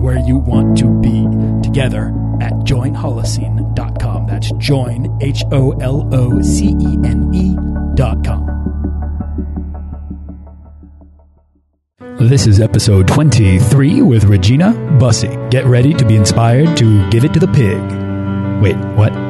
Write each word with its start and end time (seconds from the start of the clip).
where 0.00 0.18
you 0.18 0.38
want 0.38 0.78
to 0.78 0.88
be 1.00 1.26
together 1.62 2.08
at 2.40 2.52
joinholocene.com. 2.64 4.26
That's 4.26 4.50
join, 4.52 5.18
H 5.20 5.44
O 5.52 5.72
L 5.72 6.08
O 6.12 6.40
C 6.42 6.68
E 6.80 6.98
N 7.04 7.30
E.com. 7.34 8.46
This 12.18 12.46
is 12.46 12.60
episode 12.60 13.08
23 13.08 14.02
with 14.02 14.24
Regina 14.24 14.72
Bussey. 14.98 15.36
Get 15.50 15.64
ready 15.64 15.94
to 15.94 16.04
be 16.04 16.16
inspired 16.16 16.76
to 16.76 17.08
give 17.10 17.24
it 17.24 17.32
to 17.32 17.40
the 17.40 17.48
pig. 17.48 17.80
Wait, 18.62 18.76
what? 18.94 19.29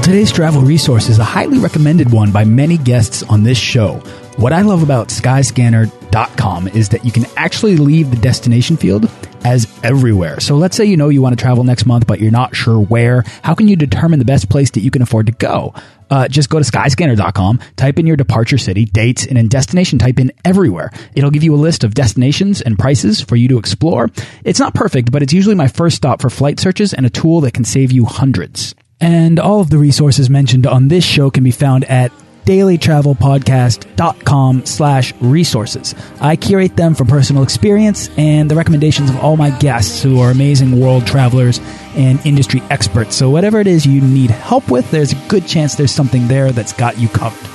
Well, 0.00 0.06
today's 0.06 0.32
travel 0.32 0.62
resource 0.62 1.10
is 1.10 1.18
a 1.18 1.24
highly 1.24 1.58
recommended 1.58 2.10
one 2.10 2.32
by 2.32 2.44
many 2.44 2.78
guests 2.78 3.22
on 3.22 3.42
this 3.42 3.58
show. 3.58 3.96
What 4.38 4.54
I 4.54 4.62
love 4.62 4.82
about 4.82 5.08
Skyscanner.com 5.08 6.68
is 6.68 6.88
that 6.88 7.04
you 7.04 7.12
can 7.12 7.26
actually 7.36 7.76
leave 7.76 8.10
the 8.10 8.16
destination 8.16 8.78
field 8.78 9.10
as 9.44 9.66
everywhere. 9.84 10.40
So 10.40 10.56
let's 10.56 10.74
say 10.74 10.86
you 10.86 10.96
know 10.96 11.10
you 11.10 11.20
want 11.20 11.38
to 11.38 11.42
travel 11.42 11.64
next 11.64 11.84
month, 11.84 12.06
but 12.06 12.18
you're 12.18 12.30
not 12.30 12.56
sure 12.56 12.80
where. 12.80 13.24
How 13.42 13.54
can 13.54 13.68
you 13.68 13.76
determine 13.76 14.18
the 14.18 14.24
best 14.24 14.48
place 14.48 14.70
that 14.70 14.80
you 14.80 14.90
can 14.90 15.02
afford 15.02 15.26
to 15.26 15.32
go? 15.32 15.74
Uh, 16.08 16.28
just 16.28 16.48
go 16.48 16.58
to 16.58 16.64
skyscanner.com, 16.64 17.60
type 17.76 17.98
in 17.98 18.06
your 18.06 18.16
departure 18.16 18.56
city, 18.56 18.86
dates, 18.86 19.26
and 19.26 19.36
in 19.36 19.48
destination 19.48 19.98
type 19.98 20.18
in 20.18 20.32
everywhere. 20.46 20.90
It'll 21.14 21.30
give 21.30 21.44
you 21.44 21.54
a 21.54 21.56
list 21.56 21.84
of 21.84 21.92
destinations 21.92 22.62
and 22.62 22.78
prices 22.78 23.20
for 23.20 23.36
you 23.36 23.48
to 23.48 23.58
explore. 23.58 24.08
It's 24.44 24.60
not 24.60 24.72
perfect, 24.72 25.12
but 25.12 25.22
it's 25.22 25.34
usually 25.34 25.56
my 25.56 25.68
first 25.68 25.96
stop 25.96 26.22
for 26.22 26.30
flight 26.30 26.58
searches 26.58 26.94
and 26.94 27.04
a 27.04 27.10
tool 27.10 27.42
that 27.42 27.52
can 27.52 27.64
save 27.64 27.92
you 27.92 28.06
hundreds. 28.06 28.74
And 29.00 29.40
all 29.40 29.60
of 29.60 29.70
the 29.70 29.78
resources 29.78 30.28
mentioned 30.28 30.66
on 30.66 30.88
this 30.88 31.04
show 31.04 31.30
can 31.30 31.44
be 31.44 31.50
found 31.50 31.84
at 31.84 32.12
dailytravelpodcast.com 32.44 34.66
slash 34.66 35.14
resources. 35.20 35.94
I 36.20 36.36
curate 36.36 36.76
them 36.76 36.94
from 36.94 37.06
personal 37.06 37.42
experience 37.42 38.10
and 38.16 38.50
the 38.50 38.56
recommendations 38.56 39.10
of 39.10 39.16
all 39.18 39.36
my 39.36 39.50
guests 39.58 40.02
who 40.02 40.20
are 40.20 40.30
amazing 40.30 40.80
world 40.80 41.06
travelers 41.06 41.60
and 41.94 42.18
industry 42.26 42.62
experts. 42.70 43.14
So 43.14 43.28
whatever 43.30 43.60
it 43.60 43.66
is 43.66 43.84
you 43.86 44.00
need 44.00 44.30
help 44.30 44.70
with, 44.70 44.90
there's 44.90 45.12
a 45.12 45.28
good 45.28 45.46
chance 45.46 45.74
there's 45.76 45.92
something 45.92 46.28
there 46.28 46.50
that's 46.50 46.72
got 46.72 46.98
you 46.98 47.08
covered. 47.08 47.46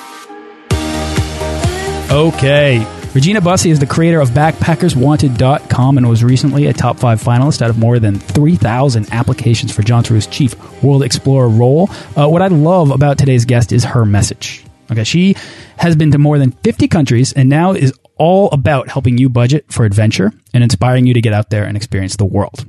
Okay. 2.12 2.86
Regina 3.16 3.40
Bussey 3.40 3.70
is 3.70 3.80
the 3.80 3.86
creator 3.86 4.20
of 4.20 4.32
BackpackersWanted.com 4.32 5.98
and 5.98 6.10
was 6.10 6.22
recently 6.22 6.66
a 6.66 6.74
top 6.74 7.00
five 7.00 7.24
finalist 7.24 7.62
out 7.62 7.70
of 7.70 7.78
more 7.78 7.98
than 7.98 8.20
3,000 8.20 9.08
applications 9.14 9.72
for 9.72 9.84
Jauntaroo's 9.84 10.28
Chief 10.28 10.54
World 10.84 11.02
Explorer 11.02 11.48
role. 11.48 11.90
Uh, 12.18 12.28
what 12.28 12.42
I 12.42 12.48
love 12.48 12.92
about 12.92 13.18
today's 13.18 13.46
guest 13.46 13.72
is 13.72 13.86
her 13.86 14.04
message. 14.04 14.66
Okay, 14.92 15.06
she 15.06 15.38
has 15.78 15.96
been 15.96 16.12
to 16.12 16.18
more 16.18 16.38
than 16.38 16.52
50 16.52 16.90
countries 16.90 17.32
and 17.32 17.48
now 17.48 17.72
is 17.72 17.94
all 18.18 18.50
about 18.52 18.90
helping 18.90 19.18
you 19.18 19.30
budget 19.30 19.72
for 19.72 19.86
adventure 19.86 20.34
and 20.54 20.62
inspiring 20.62 21.08
you 21.08 21.14
to 21.14 21.22
get 21.22 21.32
out 21.32 21.50
there 21.50 21.64
and 21.64 21.78
experience 21.78 22.18
the 22.18 22.26
world. 22.26 22.66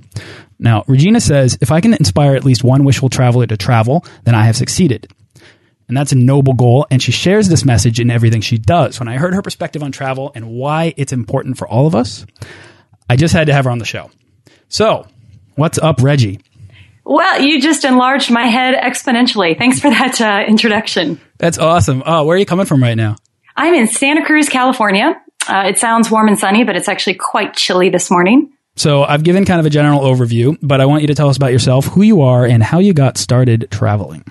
Now, 0.61 0.85
Regina 0.87 1.21
says, 1.21 1.59
if 1.61 1.73
I 1.73 1.81
can 1.81 1.93
inspire 1.93 2.37
at 2.37 2.45
least 2.45 2.63
one 2.63 2.85
wishful 2.85 3.09
traveler 3.09 3.49
to 3.49 3.57
travel, 3.57 4.05
then 4.23 4.37
I 4.37 4.45
have 4.45 4.57
succeeded. 4.57 5.09
And 5.89 5.97
that's 5.97 6.13
a 6.13 6.17
noble 6.17 6.55
goal. 6.55 6.87
And 6.91 7.03
she 7.03 7.13
shares 7.13 7.49
this 7.49 7.65
message 7.65 8.01
in 8.01 8.11
everything 8.11 8.41
she 8.41 8.59
does. 8.59 8.99
When 8.99 9.09
I 9.09 9.17
heard 9.17 9.35
her 9.35 9.43
perspective 9.43 9.83
on 9.83 9.93
travel 9.93 10.33
and 10.35 10.51
why 10.51 10.95
it's 10.97 11.13
important 11.13 11.59
for 11.59 11.69
all 11.69 11.87
of 11.87 11.95
us, 11.95 12.27
I 13.09 13.17
just 13.17 13.35
had 13.35 13.47
to 13.47 13.53
have 13.53 13.67
her 13.67 13.71
on 13.71 13.79
the 13.79 13.85
show. 13.85 14.11
So, 14.69 15.07
what's 15.55 15.79
up, 15.79 16.03
Reggie? 16.03 16.41
Well, 17.05 17.41
you 17.41 17.61
just 17.61 17.85
enlarged 17.85 18.33
my 18.33 18.47
head 18.47 18.75
exponentially. 18.75 19.57
Thanks 19.57 19.79
for 19.79 19.91
that 19.91 20.21
uh, 20.21 20.45
introduction. 20.49 21.21
That's 21.39 21.57
awesome. 21.57 22.03
Oh, 22.05 22.25
where 22.25 22.37
are 22.37 22.39
you 22.39 22.47
coming 22.47 22.67
from 22.67 22.83
right 22.83 22.97
now? 22.97 23.15
I'm 23.55 23.75
in 23.75 23.87
Santa 23.87 24.25
Cruz, 24.25 24.49
California. 24.49 25.15
Uh, 25.49 25.65
it 25.69 25.79
sounds 25.79 26.11
warm 26.11 26.27
and 26.27 26.37
sunny, 26.37 26.65
but 26.65 26.77
it's 26.77 26.89
actually 26.89 27.15
quite 27.15 27.55
chilly 27.55 27.91
this 27.91 28.11
morning. 28.11 28.51
So 28.75 29.05
I've 29.05 29.23
given 29.23 29.45
kind 29.45 29.61
of 29.61 29.67
a 29.67 29.71
general 29.71 30.01
overview, 30.01 30.59
but 30.61 30.81
I 30.81 30.87
want 30.87 31.03
you 31.03 31.07
to 31.07 31.15
tell 31.15 31.29
us 31.29 31.37
about 31.37 31.53
yourself, 31.53 31.87
who 31.87 32.03
you 32.03 32.23
are, 32.23 32.45
and 32.45 32.63
how 32.63 32.81
you 32.81 32.93
got 32.93 33.17
started 33.17 33.69
traveling. 33.71 34.25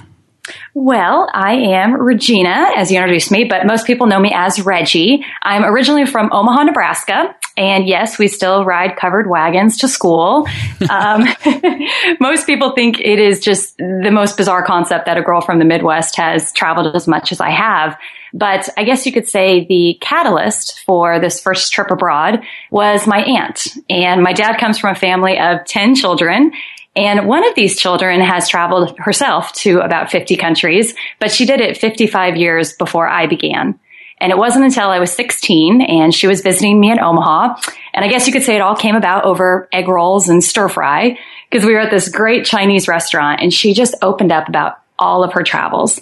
Well, 0.73 1.29
I 1.33 1.53
am 1.53 1.93
Regina, 1.93 2.71
as 2.75 2.91
you 2.91 2.97
introduced 2.97 3.31
me, 3.31 3.45
but 3.45 3.65
most 3.65 3.87
people 3.87 4.07
know 4.07 4.19
me 4.19 4.31
as 4.35 4.61
Reggie. 4.61 5.25
I'm 5.41 5.63
originally 5.63 6.05
from 6.05 6.29
Omaha, 6.31 6.63
Nebraska. 6.63 7.35
And 7.57 7.87
yes, 7.87 8.19
we 8.19 8.27
still 8.27 8.65
ride 8.65 8.97
covered 8.97 9.29
wagons 9.29 9.77
to 9.79 9.87
school. 9.87 10.47
Um, 10.87 11.25
most 12.19 12.45
people 12.45 12.73
think 12.73 12.99
it 12.99 13.17
is 13.17 13.39
just 13.39 13.77
the 13.77 14.11
most 14.11 14.37
bizarre 14.37 14.63
concept 14.63 15.07
that 15.07 15.17
a 15.17 15.21
girl 15.21 15.41
from 15.41 15.57
the 15.57 15.65
Midwest 15.65 16.15
has 16.17 16.51
traveled 16.51 16.95
as 16.95 17.07
much 17.07 17.31
as 17.31 17.41
I 17.41 17.49
have. 17.49 17.97
But 18.33 18.69
I 18.77 18.83
guess 18.83 19.05
you 19.05 19.13
could 19.13 19.27
say 19.27 19.65
the 19.65 19.97
catalyst 20.01 20.81
for 20.85 21.19
this 21.19 21.41
first 21.41 21.71
trip 21.71 21.89
abroad 21.89 22.41
was 22.69 23.07
my 23.07 23.23
aunt. 23.23 23.67
And 23.89 24.21
my 24.21 24.33
dad 24.33 24.57
comes 24.57 24.77
from 24.77 24.91
a 24.91 24.99
family 24.99 25.39
of 25.39 25.65
10 25.65 25.95
children. 25.95 26.51
And 26.95 27.27
one 27.27 27.45
of 27.47 27.55
these 27.55 27.79
children 27.79 28.21
has 28.21 28.47
traveled 28.47 28.97
herself 28.97 29.51
to 29.53 29.79
about 29.79 30.11
50 30.11 30.37
countries, 30.37 30.93
but 31.19 31.31
she 31.31 31.45
did 31.45 31.59
it 31.59 31.77
55 31.77 32.37
years 32.37 32.73
before 32.73 33.07
I 33.07 33.27
began. 33.27 33.77
And 34.21 34.31
it 34.31 34.37
wasn't 34.37 34.65
until 34.65 34.89
I 34.89 34.99
was 34.99 35.11
16 35.11 35.81
and 35.81 36.13
she 36.13 36.27
was 36.27 36.41
visiting 36.41 36.79
me 36.79 36.89
in 36.91 37.01
Omaha. 37.01 37.55
And 37.93 38.05
I 38.05 38.07
guess 38.07 38.27
you 38.27 38.33
could 38.33 38.43
say 38.43 38.55
it 38.55 38.61
all 38.61 38.75
came 38.75 38.95
about 38.95 39.25
over 39.25 39.67
egg 39.73 39.89
rolls 39.89 40.29
and 40.29 40.41
stir 40.41 40.69
fry 40.69 41.17
because 41.49 41.65
we 41.65 41.73
were 41.73 41.81
at 41.81 41.91
this 41.91 42.07
great 42.07 42.45
Chinese 42.45 42.87
restaurant 42.87 43.41
and 43.41 43.53
she 43.53 43.73
just 43.73 43.95
opened 44.01 44.31
up 44.31 44.47
about 44.47 44.79
all 44.97 45.23
of 45.23 45.33
her 45.33 45.43
travels. 45.43 45.99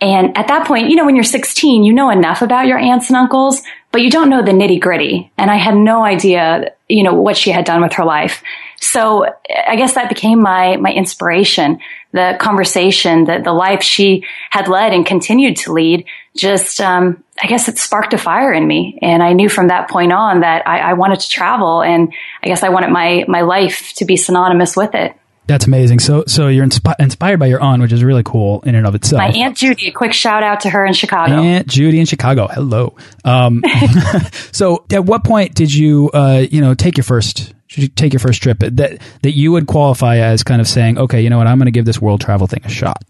And 0.00 0.36
at 0.36 0.48
that 0.48 0.66
point, 0.66 0.90
you 0.90 0.96
know, 0.96 1.06
when 1.06 1.16
you're 1.16 1.24
16, 1.24 1.82
you 1.82 1.92
know 1.92 2.10
enough 2.10 2.42
about 2.42 2.66
your 2.66 2.78
aunts 2.78 3.08
and 3.08 3.16
uncles, 3.16 3.62
but 3.92 4.02
you 4.02 4.10
don't 4.10 4.28
know 4.28 4.44
the 4.44 4.52
nitty 4.52 4.80
gritty. 4.80 5.32
And 5.38 5.50
I 5.50 5.56
had 5.56 5.74
no 5.74 6.04
idea, 6.04 6.72
you 6.88 7.02
know, 7.02 7.14
what 7.14 7.36
she 7.36 7.50
had 7.50 7.64
done 7.64 7.82
with 7.82 7.94
her 7.94 8.04
life. 8.04 8.42
So 8.80 9.26
I 9.66 9.76
guess 9.76 9.94
that 9.94 10.08
became 10.08 10.40
my, 10.40 10.76
my 10.76 10.92
inspiration. 10.92 11.80
The 12.12 12.36
conversation, 12.40 13.24
the, 13.24 13.40
the 13.42 13.52
life 13.52 13.82
she 13.82 14.24
had 14.50 14.68
led 14.68 14.92
and 14.92 15.04
continued 15.04 15.56
to 15.58 15.72
lead 15.72 16.06
just, 16.36 16.80
um, 16.80 17.22
I 17.42 17.46
guess 17.46 17.68
it 17.68 17.78
sparked 17.78 18.14
a 18.14 18.18
fire 18.18 18.52
in 18.52 18.66
me. 18.66 18.98
And 19.02 19.22
I 19.22 19.32
knew 19.32 19.48
from 19.48 19.68
that 19.68 19.88
point 19.88 20.12
on 20.12 20.40
that 20.40 20.66
I, 20.66 20.78
I 20.78 20.92
wanted 20.94 21.20
to 21.20 21.28
travel. 21.28 21.82
And 21.82 22.12
I 22.42 22.46
guess 22.46 22.62
I 22.62 22.70
wanted 22.70 22.90
my, 22.90 23.24
my 23.28 23.42
life 23.42 23.92
to 23.96 24.04
be 24.04 24.16
synonymous 24.16 24.76
with 24.76 24.94
it. 24.94 25.14
That's 25.46 25.66
amazing. 25.66 26.00
So, 26.00 26.24
so 26.26 26.48
you're 26.48 26.66
inspi 26.66 26.94
inspired 26.98 27.38
by 27.38 27.46
your 27.46 27.60
aunt, 27.60 27.80
which 27.80 27.92
is 27.92 28.02
really 28.02 28.24
cool 28.24 28.62
in 28.62 28.74
and 28.74 28.86
of 28.86 28.96
itself. 28.96 29.20
My 29.20 29.28
aunt 29.28 29.56
Judy. 29.56 29.88
A 29.88 29.92
quick 29.92 30.12
shout 30.12 30.42
out 30.42 30.60
to 30.60 30.70
her 30.70 30.84
in 30.84 30.92
Chicago. 30.92 31.34
Aunt 31.34 31.68
Judy 31.68 32.00
in 32.00 32.06
Chicago. 32.06 32.48
Hello. 32.48 32.96
Um, 33.24 33.62
so, 34.52 34.84
at 34.90 35.04
what 35.04 35.22
point 35.22 35.54
did 35.54 35.72
you, 35.72 36.10
uh, 36.12 36.44
you 36.50 36.60
know, 36.60 36.74
take 36.74 36.96
your 36.96 37.04
first 37.04 37.54
you 37.70 37.88
take 37.88 38.12
your 38.12 38.20
first 38.20 38.42
trip 38.42 38.58
that 38.60 39.00
that 39.22 39.32
you 39.32 39.52
would 39.52 39.66
qualify 39.66 40.18
as 40.18 40.42
kind 40.42 40.60
of 40.60 40.68
saying, 40.68 40.98
okay, 40.98 41.20
you 41.20 41.30
know 41.30 41.38
what, 41.38 41.46
I'm 41.46 41.58
going 41.58 41.66
to 41.66 41.72
give 41.72 41.84
this 41.84 42.00
world 42.00 42.20
travel 42.20 42.46
thing 42.46 42.62
a 42.64 42.68
shot? 42.68 43.02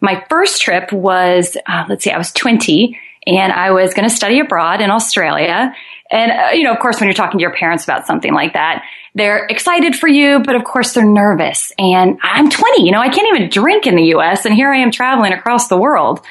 My 0.00 0.24
first 0.28 0.62
trip 0.62 0.92
was, 0.92 1.56
uh, 1.66 1.84
let's 1.88 2.04
see, 2.04 2.10
I 2.10 2.18
was 2.18 2.32
20 2.32 2.98
and 3.26 3.52
I 3.52 3.70
was 3.70 3.94
going 3.94 4.08
to 4.08 4.14
study 4.14 4.40
abroad 4.40 4.80
in 4.80 4.90
Australia. 4.90 5.74
And, 6.10 6.32
uh, 6.32 6.48
you 6.52 6.64
know, 6.64 6.72
of 6.72 6.78
course, 6.80 7.00
when 7.00 7.08
you're 7.08 7.14
talking 7.14 7.38
to 7.38 7.42
your 7.42 7.54
parents 7.54 7.84
about 7.84 8.06
something 8.06 8.34
like 8.34 8.52
that, 8.52 8.84
they're 9.14 9.46
excited 9.46 9.96
for 9.96 10.08
you, 10.08 10.40
but 10.40 10.54
of 10.54 10.64
course 10.64 10.92
they're 10.92 11.04
nervous. 11.04 11.72
And 11.78 12.18
I'm 12.22 12.50
20, 12.50 12.84
you 12.84 12.92
know, 12.92 13.00
I 13.00 13.08
can't 13.08 13.28
even 13.34 13.50
drink 13.50 13.86
in 13.86 13.96
the 13.96 14.14
US 14.16 14.44
and 14.44 14.54
here 14.54 14.70
I 14.70 14.78
am 14.78 14.90
traveling 14.90 15.32
across 15.32 15.68
the 15.68 15.76
world. 15.76 16.24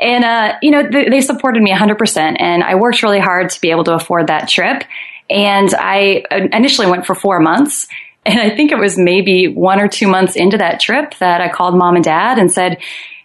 And, 0.00 0.24
uh, 0.24 0.54
you 0.62 0.70
know, 0.70 0.88
they 0.88 1.20
supported 1.20 1.62
me 1.62 1.72
100% 1.72 2.36
and 2.38 2.62
I 2.62 2.76
worked 2.76 3.02
really 3.02 3.18
hard 3.18 3.50
to 3.50 3.60
be 3.60 3.70
able 3.70 3.84
to 3.84 3.94
afford 3.94 4.28
that 4.28 4.48
trip. 4.48 4.84
And 5.30 5.72
I 5.74 6.24
initially 6.52 6.86
went 6.86 7.06
for 7.06 7.14
four 7.14 7.40
months. 7.40 7.86
And 8.24 8.40
I 8.40 8.54
think 8.54 8.72
it 8.72 8.78
was 8.78 8.98
maybe 8.98 9.48
one 9.48 9.80
or 9.80 9.88
two 9.88 10.08
months 10.08 10.36
into 10.36 10.58
that 10.58 10.80
trip 10.80 11.14
that 11.18 11.40
I 11.40 11.48
called 11.48 11.76
mom 11.76 11.96
and 11.96 12.04
dad 12.04 12.38
and 12.38 12.52
said, 12.52 12.78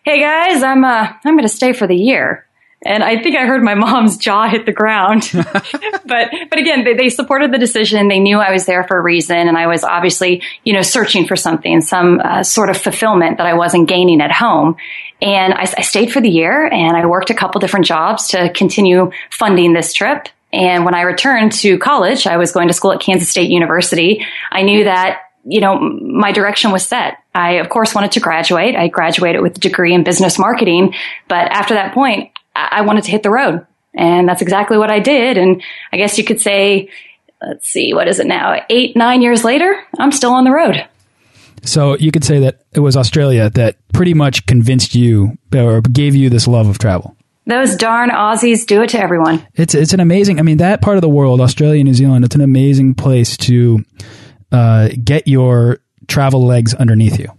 Hey 0.03 0.19
guys, 0.19 0.63
I'm, 0.63 0.83
uh, 0.83 1.13
I'm 1.23 1.35
going 1.35 1.47
to 1.47 1.49
stay 1.49 1.73
for 1.73 1.87
the 1.87 1.95
year. 1.95 2.45
And 2.85 3.03
I 3.03 3.21
think 3.21 3.37
I 3.37 3.45
heard 3.45 3.63
my 3.63 3.75
mom's 3.75 4.17
jaw 4.17 4.49
hit 4.49 4.65
the 4.65 4.73
ground. 4.73 5.29
but, 5.33 6.05
but 6.05 6.59
again, 6.59 6.83
they, 6.83 6.93
they 6.93 7.09
supported 7.09 7.53
the 7.53 7.57
decision. 7.57 8.07
They 8.07 8.19
knew 8.19 8.39
I 8.39 8.51
was 8.51 8.65
there 8.65 8.83
for 8.83 8.97
a 8.97 9.01
reason. 9.01 9.37
And 9.37 9.57
I 9.57 9.67
was 9.67 9.83
obviously, 9.83 10.43
you 10.63 10.73
know, 10.73 10.81
searching 10.81 11.25
for 11.25 11.35
something, 11.35 11.81
some 11.81 12.19
uh, 12.19 12.43
sort 12.43 12.69
of 12.69 12.77
fulfillment 12.77 13.37
that 13.37 13.47
I 13.47 13.53
wasn't 13.53 13.87
gaining 13.87 14.21
at 14.21 14.31
home. 14.31 14.75
And 15.21 15.53
I, 15.53 15.61
I 15.77 15.81
stayed 15.81 16.11
for 16.11 16.19
the 16.19 16.29
year 16.29 16.65
and 16.65 16.97
I 16.97 17.05
worked 17.05 17.29
a 17.29 17.33
couple 17.33 17.59
different 17.61 17.85
jobs 17.85 18.29
to 18.29 18.51
continue 18.51 19.11
funding 19.31 19.73
this 19.73 19.93
trip. 19.93 20.27
And 20.53 20.85
when 20.85 20.95
I 20.95 21.01
returned 21.01 21.51
to 21.53 21.77
college, 21.79 22.27
I 22.27 22.37
was 22.37 22.53
going 22.53 22.69
to 22.69 22.73
school 22.73 22.93
at 22.93 23.01
Kansas 23.01 23.27
State 23.27 23.49
University. 23.49 24.25
I 24.51 24.61
knew 24.61 24.85
that 24.85 25.19
you 25.45 25.59
know, 25.59 25.77
my 25.77 26.31
direction 26.31 26.71
was 26.71 26.87
set. 26.87 27.17
I, 27.35 27.55
of 27.55 27.69
course, 27.69 27.93
wanted 27.93 28.13
to 28.13 28.19
graduate. 28.19 28.75
I 28.75 28.87
graduated 28.87 29.41
with 29.41 29.57
a 29.57 29.59
degree 29.59 29.93
in 29.93 30.03
business 30.03 30.39
marketing. 30.39 30.95
But 31.27 31.51
after 31.51 31.73
that 31.73 31.93
point, 31.93 32.31
I 32.55 32.81
wanted 32.81 33.03
to 33.05 33.11
hit 33.11 33.23
the 33.23 33.29
road. 33.29 33.65
And 33.93 34.27
that's 34.27 34.41
exactly 34.41 34.77
what 34.77 34.89
I 34.89 34.99
did. 34.99 35.37
And 35.37 35.61
I 35.91 35.97
guess 35.97 36.17
you 36.17 36.23
could 36.23 36.41
say, 36.41 36.89
let's 37.41 37.67
see, 37.67 37.93
what 37.93 38.07
is 38.07 38.19
it 38.19 38.27
now? 38.27 38.61
Eight, 38.69 38.95
nine 38.95 39.21
years 39.21 39.43
later, 39.43 39.83
I'm 39.99 40.11
still 40.11 40.31
on 40.31 40.45
the 40.45 40.51
road. 40.51 40.87
So 41.63 41.97
you 41.97 42.11
could 42.11 42.23
say 42.23 42.39
that 42.39 42.61
it 42.73 42.79
was 42.79 42.97
Australia 42.97 43.49
that 43.51 43.77
pretty 43.93 44.13
much 44.13 44.45
convinced 44.45 44.95
you 44.95 45.37
or 45.53 45.81
gave 45.81 46.15
you 46.15 46.29
this 46.29 46.47
love 46.47 46.67
of 46.67 46.77
travel. 46.77 47.15
Those 47.45 47.75
darn 47.75 48.09
Aussies 48.09 48.65
do 48.65 48.81
it 48.83 48.89
to 48.89 48.99
everyone. 48.99 49.45
It's 49.53 49.75
it's 49.75 49.93
an 49.93 49.99
amazing. 49.99 50.39
I 50.39 50.43
mean, 50.43 50.57
that 50.57 50.81
part 50.81 50.97
of 50.97 51.01
the 51.01 51.09
world, 51.09 51.41
Australia, 51.41 51.83
New 51.83 51.93
Zealand, 51.93 52.23
it's 52.23 52.35
an 52.35 52.41
amazing 52.41 52.95
place 52.95 53.35
to 53.37 53.83
uh, 54.51 54.89
get 55.03 55.27
your 55.27 55.79
travel 56.07 56.45
legs 56.45 56.73
underneath 56.73 57.19
you. 57.19 57.29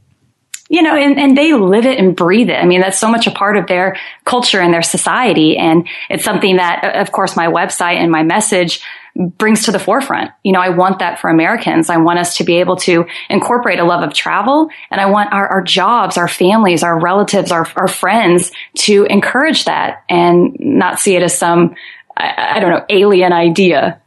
You 0.68 0.82
know, 0.82 0.96
and, 0.96 1.18
and 1.18 1.36
they 1.36 1.52
live 1.52 1.84
it 1.86 1.98
and 1.98 2.16
breathe 2.16 2.48
it. 2.48 2.56
I 2.56 2.64
mean, 2.64 2.80
that's 2.80 2.98
so 2.98 3.08
much 3.08 3.26
a 3.26 3.30
part 3.30 3.56
of 3.56 3.66
their 3.66 3.96
culture 4.24 4.60
and 4.60 4.72
their 4.72 4.82
society. 4.82 5.56
And 5.56 5.86
it's 6.08 6.24
something 6.24 6.56
that, 6.56 6.96
of 6.96 7.12
course, 7.12 7.36
my 7.36 7.46
website 7.46 7.96
and 7.96 8.10
my 8.10 8.22
message 8.22 8.82
brings 9.16 9.64
to 9.64 9.72
the 9.72 9.78
forefront. 9.78 10.32
You 10.42 10.52
know, 10.52 10.60
I 10.60 10.70
want 10.70 10.98
that 10.98 11.20
for 11.20 11.30
Americans. 11.30 11.88
I 11.88 11.98
want 11.98 12.18
us 12.18 12.36
to 12.38 12.44
be 12.44 12.56
able 12.56 12.76
to 12.76 13.06
incorporate 13.30 13.78
a 13.78 13.84
love 13.84 14.02
of 14.02 14.12
travel 14.12 14.68
and 14.90 15.00
I 15.00 15.06
want 15.06 15.32
our, 15.32 15.46
our 15.46 15.62
jobs, 15.62 16.16
our 16.16 16.28
families, 16.28 16.82
our 16.82 16.98
relatives, 16.98 17.52
our, 17.52 17.66
our 17.76 17.88
friends 17.88 18.50
to 18.78 19.04
encourage 19.04 19.66
that 19.66 20.02
and 20.08 20.56
not 20.58 20.98
see 20.98 21.14
it 21.14 21.22
as 21.22 21.38
some, 21.38 21.76
I, 22.16 22.54
I 22.56 22.60
don't 22.60 22.70
know, 22.70 22.84
alien 22.88 23.32
idea. 23.32 24.00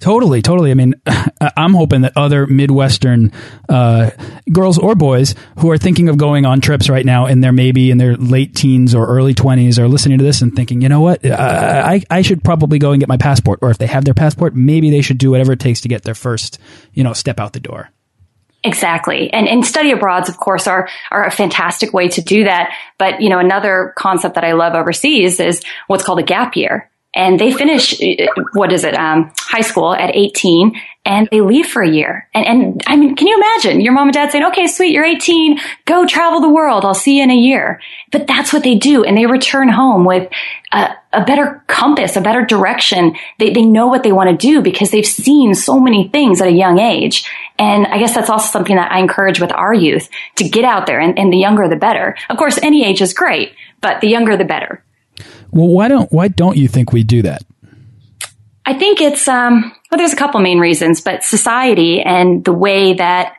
Totally, 0.00 0.42
totally. 0.42 0.70
I 0.70 0.74
mean, 0.74 0.94
I'm 1.56 1.74
hoping 1.74 2.02
that 2.02 2.12
other 2.16 2.46
Midwestern 2.46 3.32
uh, 3.68 4.10
girls 4.52 4.78
or 4.78 4.94
boys 4.94 5.34
who 5.58 5.70
are 5.70 5.78
thinking 5.78 6.08
of 6.08 6.16
going 6.16 6.46
on 6.46 6.60
trips 6.60 6.88
right 6.88 7.04
now 7.04 7.26
and 7.26 7.42
they're 7.42 7.52
maybe 7.52 7.90
in 7.90 7.98
their 7.98 8.16
late 8.16 8.54
teens 8.54 8.94
or 8.94 9.06
early 9.06 9.34
20s 9.34 9.78
are 9.78 9.88
listening 9.88 10.18
to 10.18 10.24
this 10.24 10.42
and 10.42 10.54
thinking, 10.54 10.82
you 10.82 10.88
know 10.88 11.00
what, 11.00 11.24
I, 11.24 12.02
I 12.10 12.22
should 12.22 12.42
probably 12.42 12.78
go 12.78 12.92
and 12.92 13.00
get 13.00 13.08
my 13.08 13.16
passport. 13.16 13.60
Or 13.62 13.70
if 13.70 13.78
they 13.78 13.86
have 13.86 14.04
their 14.04 14.14
passport, 14.14 14.54
maybe 14.54 14.90
they 14.90 15.00
should 15.00 15.18
do 15.18 15.30
whatever 15.30 15.52
it 15.52 15.60
takes 15.60 15.80
to 15.82 15.88
get 15.88 16.02
their 16.02 16.14
first, 16.14 16.58
you 16.92 17.04
know, 17.04 17.12
step 17.12 17.40
out 17.40 17.52
the 17.52 17.60
door. 17.60 17.90
Exactly. 18.64 19.30
And, 19.30 19.46
and 19.46 19.64
study 19.64 19.90
abroads, 19.90 20.30
of 20.30 20.38
course, 20.38 20.66
are, 20.66 20.88
are 21.10 21.26
a 21.26 21.30
fantastic 21.30 21.92
way 21.92 22.08
to 22.08 22.22
do 22.22 22.44
that. 22.44 22.74
But, 22.98 23.20
you 23.20 23.28
know, 23.28 23.38
another 23.38 23.92
concept 23.96 24.36
that 24.36 24.44
I 24.44 24.52
love 24.52 24.72
overseas 24.72 25.38
is 25.38 25.62
what's 25.86 26.02
called 26.02 26.18
a 26.18 26.22
gap 26.22 26.56
year 26.56 26.90
and 27.14 27.38
they 27.38 27.52
finish 27.52 27.98
what 28.52 28.72
is 28.72 28.84
it 28.84 28.94
um, 28.94 29.32
high 29.38 29.60
school 29.60 29.94
at 29.94 30.14
18 30.14 30.72
and 31.06 31.28
they 31.30 31.42
leave 31.42 31.66
for 31.66 31.82
a 31.82 31.88
year. 31.88 32.28
And, 32.34 32.46
and 32.46 32.82
i 32.86 32.96
mean 32.96 33.14
can 33.14 33.26
you 33.26 33.36
imagine? 33.36 33.80
Your 33.80 33.92
mom 33.92 34.08
and 34.08 34.14
dad 34.14 34.30
saying 34.30 34.44
okay 34.46 34.66
sweet 34.66 34.92
you're 34.92 35.04
18 35.04 35.58
go 35.84 36.06
travel 36.06 36.40
the 36.40 36.48
world. 36.48 36.84
I'll 36.84 36.94
see 36.94 37.18
you 37.18 37.22
in 37.22 37.30
a 37.30 37.36
year. 37.36 37.80
But 38.10 38.26
that's 38.26 38.52
what 38.52 38.62
they 38.62 38.74
do 38.74 39.04
and 39.04 39.16
they 39.16 39.26
return 39.26 39.68
home 39.68 40.04
with 40.04 40.30
a, 40.72 40.94
a 41.12 41.24
better 41.24 41.62
compass 41.66 42.16
a 42.16 42.20
better 42.20 42.44
direction. 42.44 43.14
They, 43.38 43.52
they 43.52 43.64
know 43.64 43.86
what 43.86 44.02
they 44.02 44.12
want 44.12 44.30
to 44.30 44.36
do 44.36 44.62
because 44.62 44.90
they've 44.90 45.06
seen 45.06 45.54
so 45.54 45.78
many 45.78 46.08
things 46.08 46.40
at 46.40 46.48
a 46.48 46.52
young 46.52 46.78
age. 46.78 47.30
And 47.58 47.86
i 47.86 47.98
guess 47.98 48.14
that's 48.14 48.30
also 48.30 48.50
something 48.50 48.76
that 48.76 48.90
i 48.90 48.98
encourage 48.98 49.40
with 49.40 49.52
our 49.52 49.74
youth 49.74 50.08
to 50.36 50.48
get 50.48 50.64
out 50.64 50.86
there 50.86 51.00
and, 51.00 51.18
and 51.18 51.32
the 51.32 51.38
younger 51.38 51.68
the 51.68 51.76
better. 51.76 52.16
Of 52.28 52.38
course 52.38 52.58
any 52.62 52.84
age 52.84 53.00
is 53.00 53.14
great 53.14 53.52
but 53.80 54.00
the 54.00 54.08
younger 54.08 54.36
the 54.36 54.44
better 54.44 54.82
well, 55.54 55.68
why 55.68 55.88
don't 55.88 56.12
why 56.12 56.28
don't 56.28 56.56
you 56.56 56.68
think 56.68 56.92
we 56.92 57.04
do 57.04 57.22
that? 57.22 57.42
I 58.66 58.74
think 58.74 59.00
it's 59.00 59.28
um, 59.28 59.72
well, 59.90 59.98
there's 59.98 60.12
a 60.12 60.16
couple 60.16 60.40
main 60.40 60.58
reasons, 60.58 61.00
but 61.00 61.22
society 61.22 62.02
and 62.02 62.44
the 62.44 62.52
way 62.52 62.94
that 62.94 63.34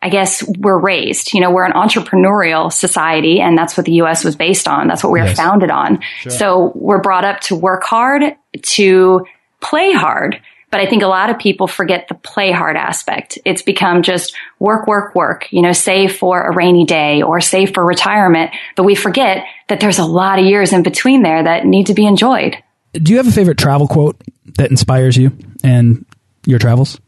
I 0.00 0.08
guess 0.08 0.44
we're 0.58 0.78
raised. 0.78 1.34
You 1.34 1.40
know, 1.40 1.50
we're 1.50 1.66
an 1.66 1.72
entrepreneurial 1.72 2.72
society, 2.72 3.40
and 3.40 3.58
that's 3.58 3.76
what 3.76 3.84
the 3.84 3.92
U.S. 3.94 4.24
was 4.24 4.36
based 4.36 4.68
on. 4.68 4.86
That's 4.86 5.02
what 5.02 5.12
we 5.12 5.20
yes. 5.20 5.30
were 5.30 5.42
founded 5.42 5.70
on. 5.70 6.00
Sure. 6.20 6.32
So 6.32 6.72
we're 6.74 7.00
brought 7.00 7.24
up 7.24 7.40
to 7.42 7.56
work 7.56 7.82
hard, 7.82 8.22
to 8.62 9.26
play 9.60 9.92
hard. 9.92 10.40
But 10.70 10.80
I 10.80 10.86
think 10.86 11.02
a 11.02 11.08
lot 11.08 11.30
of 11.30 11.38
people 11.38 11.66
forget 11.66 12.08
the 12.08 12.14
play 12.14 12.52
hard 12.52 12.76
aspect. 12.76 13.38
It's 13.44 13.62
become 13.62 14.02
just 14.02 14.34
work, 14.58 14.86
work, 14.86 15.14
work, 15.14 15.50
you 15.50 15.62
know, 15.62 15.72
save 15.72 16.16
for 16.16 16.42
a 16.42 16.54
rainy 16.54 16.84
day 16.84 17.22
or 17.22 17.40
save 17.40 17.72
for 17.72 17.84
retirement. 17.84 18.50
But 18.76 18.84
we 18.84 18.94
forget 18.94 19.46
that 19.68 19.80
there's 19.80 19.98
a 19.98 20.04
lot 20.04 20.38
of 20.38 20.44
years 20.44 20.72
in 20.72 20.82
between 20.82 21.22
there 21.22 21.42
that 21.42 21.64
need 21.64 21.86
to 21.86 21.94
be 21.94 22.06
enjoyed. 22.06 22.56
Do 22.92 23.12
you 23.12 23.18
have 23.18 23.28
a 23.28 23.32
favorite 23.32 23.58
travel 23.58 23.88
quote 23.88 24.20
that 24.56 24.70
inspires 24.70 25.16
you 25.16 25.36
and 25.64 26.04
your 26.46 26.58
travels? 26.58 27.00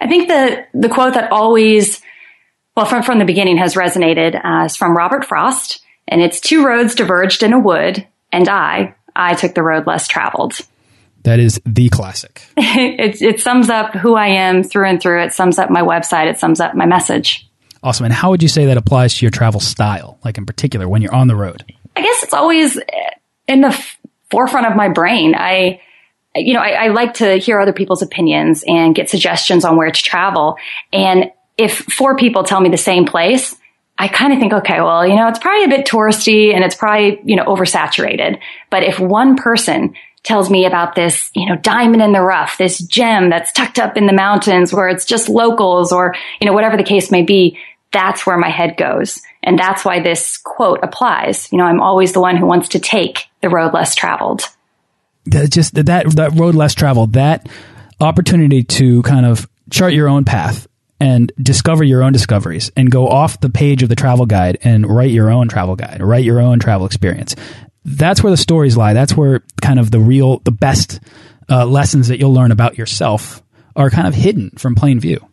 I 0.00 0.08
think 0.08 0.28
the, 0.28 0.66
the 0.74 0.88
quote 0.88 1.14
that 1.14 1.32
always, 1.32 2.00
well, 2.76 2.86
from, 2.86 3.02
from 3.02 3.18
the 3.18 3.24
beginning 3.24 3.56
has 3.56 3.74
resonated 3.74 4.40
uh, 4.44 4.66
is 4.66 4.76
from 4.76 4.96
Robert 4.96 5.24
Frost. 5.24 5.80
And 6.08 6.20
it's 6.20 6.40
two 6.40 6.64
roads 6.64 6.94
diverged 6.94 7.42
in 7.42 7.52
a 7.52 7.58
wood 7.58 8.06
and 8.32 8.48
I, 8.48 8.94
I 9.14 9.34
took 9.34 9.54
the 9.54 9.62
road 9.62 9.86
less 9.86 10.06
traveled. 10.06 10.58
That 11.26 11.40
is 11.40 11.60
the 11.66 11.88
classic. 11.88 12.40
it, 12.56 13.20
it 13.20 13.40
sums 13.40 13.68
up 13.68 13.92
who 13.94 14.14
I 14.14 14.28
am 14.28 14.62
through 14.62 14.86
and 14.86 15.02
through. 15.02 15.24
It 15.24 15.32
sums 15.32 15.58
up 15.58 15.70
my 15.70 15.82
website. 15.82 16.30
It 16.30 16.38
sums 16.38 16.60
up 16.60 16.76
my 16.76 16.86
message. 16.86 17.50
Awesome. 17.82 18.04
And 18.04 18.14
how 18.14 18.30
would 18.30 18.44
you 18.44 18.48
say 18.48 18.66
that 18.66 18.76
applies 18.76 19.12
to 19.16 19.24
your 19.24 19.32
travel 19.32 19.58
style, 19.58 20.20
like 20.24 20.38
in 20.38 20.46
particular 20.46 20.88
when 20.88 21.02
you're 21.02 21.12
on 21.12 21.26
the 21.26 21.34
road? 21.34 21.64
I 21.96 22.02
guess 22.02 22.22
it's 22.22 22.32
always 22.32 22.78
in 23.48 23.60
the 23.60 23.76
forefront 24.30 24.68
of 24.68 24.76
my 24.76 24.88
brain. 24.88 25.34
I, 25.36 25.80
you 26.36 26.54
know, 26.54 26.60
I, 26.60 26.84
I 26.84 26.88
like 26.88 27.14
to 27.14 27.38
hear 27.38 27.58
other 27.58 27.72
people's 27.72 28.02
opinions 28.02 28.62
and 28.64 28.94
get 28.94 29.10
suggestions 29.10 29.64
on 29.64 29.76
where 29.76 29.90
to 29.90 30.02
travel. 30.04 30.58
And 30.92 31.32
if 31.58 31.76
four 31.76 32.16
people 32.16 32.44
tell 32.44 32.60
me 32.60 32.68
the 32.68 32.76
same 32.76 33.04
place, 33.04 33.52
I 33.98 34.06
kind 34.06 34.32
of 34.32 34.38
think, 34.38 34.52
okay, 34.52 34.80
well, 34.80 35.04
you 35.04 35.16
know, 35.16 35.26
it's 35.26 35.40
probably 35.40 35.64
a 35.64 35.68
bit 35.76 35.86
touristy 35.86 36.54
and 36.54 36.62
it's 36.62 36.76
probably, 36.76 37.20
you 37.24 37.34
know, 37.34 37.46
oversaturated. 37.46 38.38
But 38.70 38.84
if 38.84 39.00
one 39.00 39.34
person 39.36 39.94
tells 40.26 40.50
me 40.50 40.66
about 40.66 40.96
this, 40.96 41.30
you 41.34 41.46
know, 41.46 41.56
diamond 41.56 42.02
in 42.02 42.12
the 42.12 42.20
rough, 42.20 42.58
this 42.58 42.78
gem 42.78 43.30
that's 43.30 43.52
tucked 43.52 43.78
up 43.78 43.96
in 43.96 44.06
the 44.06 44.12
mountains 44.12 44.72
where 44.72 44.88
it's 44.88 45.04
just 45.04 45.28
locals 45.28 45.92
or, 45.92 46.14
you 46.40 46.46
know, 46.46 46.52
whatever 46.52 46.76
the 46.76 46.82
case 46.82 47.10
may 47.12 47.22
be. 47.22 47.58
That's 47.92 48.26
where 48.26 48.36
my 48.36 48.50
head 48.50 48.76
goes. 48.76 49.22
And 49.44 49.56
that's 49.56 49.84
why 49.84 50.00
this 50.00 50.36
quote 50.38 50.80
applies. 50.82 51.50
You 51.52 51.58
know, 51.58 51.64
I'm 51.64 51.80
always 51.80 52.12
the 52.12 52.20
one 52.20 52.36
who 52.36 52.46
wants 52.46 52.70
to 52.70 52.80
take 52.80 53.26
the 53.40 53.48
road 53.48 53.72
less 53.72 53.94
traveled. 53.94 54.42
That 55.26 55.50
just 55.50 55.74
that, 55.74 55.86
that 56.16 56.32
road 56.34 56.56
less 56.56 56.74
traveled, 56.74 57.12
that 57.12 57.48
opportunity 58.00 58.64
to 58.64 59.02
kind 59.02 59.24
of 59.24 59.48
chart 59.70 59.92
your 59.92 60.08
own 60.08 60.24
path 60.24 60.66
and 60.98 61.30
discover 61.40 61.84
your 61.84 62.02
own 62.02 62.12
discoveries 62.12 62.70
and 62.76 62.90
go 62.90 63.08
off 63.08 63.40
the 63.40 63.50
page 63.50 63.82
of 63.82 63.88
the 63.88 63.96
travel 63.96 64.26
guide 64.26 64.58
and 64.62 64.86
write 64.88 65.10
your 65.10 65.30
own 65.30 65.46
travel 65.46 65.76
guide, 65.76 66.02
write 66.02 66.24
your 66.24 66.40
own 66.40 66.58
travel 66.58 66.86
experience 66.86 67.36
that's 67.86 68.22
where 68.22 68.30
the 68.30 68.36
stories 68.36 68.76
lie. 68.76 68.92
That's 68.92 69.16
where 69.16 69.42
kind 69.62 69.78
of 69.78 69.90
the 69.90 70.00
real, 70.00 70.40
the 70.40 70.50
best 70.50 71.00
uh, 71.48 71.64
lessons 71.64 72.08
that 72.08 72.18
you'll 72.18 72.34
learn 72.34 72.50
about 72.50 72.76
yourself 72.76 73.42
are 73.76 73.90
kind 73.90 74.08
of 74.08 74.14
hidden 74.14 74.50
from 74.50 74.74
plain 74.74 74.98
view. 74.98 75.26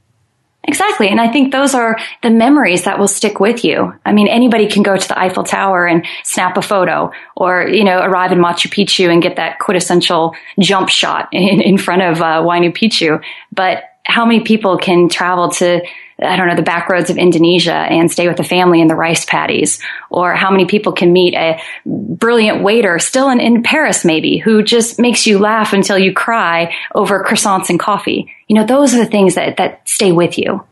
Exactly. 0.66 1.10
And 1.10 1.20
I 1.20 1.30
think 1.30 1.52
those 1.52 1.74
are 1.76 1.98
the 2.22 2.30
memories 2.30 2.86
that 2.86 2.98
will 2.98 3.10
stick 3.10 3.40
with 3.40 3.66
you. 3.66 3.94
I 4.06 4.14
mean, 4.14 4.30
anybody 4.30 4.68
can 4.68 4.82
go 4.82 4.96
to 4.96 5.08
the 5.08 5.20
Eiffel 5.20 5.44
Tower 5.44 5.86
and 5.86 6.06
snap 6.24 6.56
a 6.56 6.62
photo 6.62 7.12
or, 7.36 7.68
you 7.68 7.84
know, 7.84 8.00
arrive 8.00 8.32
in 8.32 8.38
Machu 8.38 8.70
Picchu 8.70 9.12
and 9.12 9.22
get 9.22 9.36
that 9.36 9.60
quintessential 9.60 10.36
jump 10.60 10.88
shot 10.88 11.28
in, 11.34 11.60
in 11.60 11.78
front 11.78 12.04
of 12.04 12.22
uh, 12.22 12.42
Huayna 12.42 12.74
Picchu. 12.74 13.22
But 13.52 13.84
how 14.06 14.26
many 14.26 14.42
people 14.42 14.78
can 14.78 15.10
travel 15.10 15.50
to 15.50 15.82
I 16.24 16.36
don't 16.36 16.48
know, 16.48 16.56
the 16.56 16.62
back 16.64 16.90
roads 16.90 17.10
of 17.10 17.18
Indonesia 17.18 17.74
and 17.74 18.12
stay 18.12 18.28
with 18.28 18.38
the 18.38 18.44
family 18.44 18.82
in 18.82 18.88
the 18.88 18.96
rice 18.96 19.26
paddies? 19.26 19.80
Or 20.10 20.34
how 20.34 20.52
many 20.52 20.66
people 20.66 20.94
can 20.94 21.12
meet 21.12 21.34
a 21.34 21.60
brilliant 21.86 22.64
waiter 22.64 23.00
still 23.00 23.30
in, 23.30 23.40
in 23.40 23.64
Paris, 23.64 24.06
maybe, 24.06 24.38
who 24.38 24.64
just 24.64 25.00
makes 25.00 25.28
you 25.28 25.40
laugh 25.40 25.74
until 25.74 25.98
you 25.98 26.14
cry 26.14 26.74
over 26.96 27.24
croissants 27.24 27.70
and 27.70 27.80
coffee? 27.80 28.32
You 28.48 28.56
know, 28.56 28.66
those 28.66 28.94
are 28.94 28.98
the 28.98 29.10
things 29.10 29.36
that, 29.36 29.58
that 29.58 29.88
stay 29.88 30.12
with 30.12 30.38
you. 30.38 30.66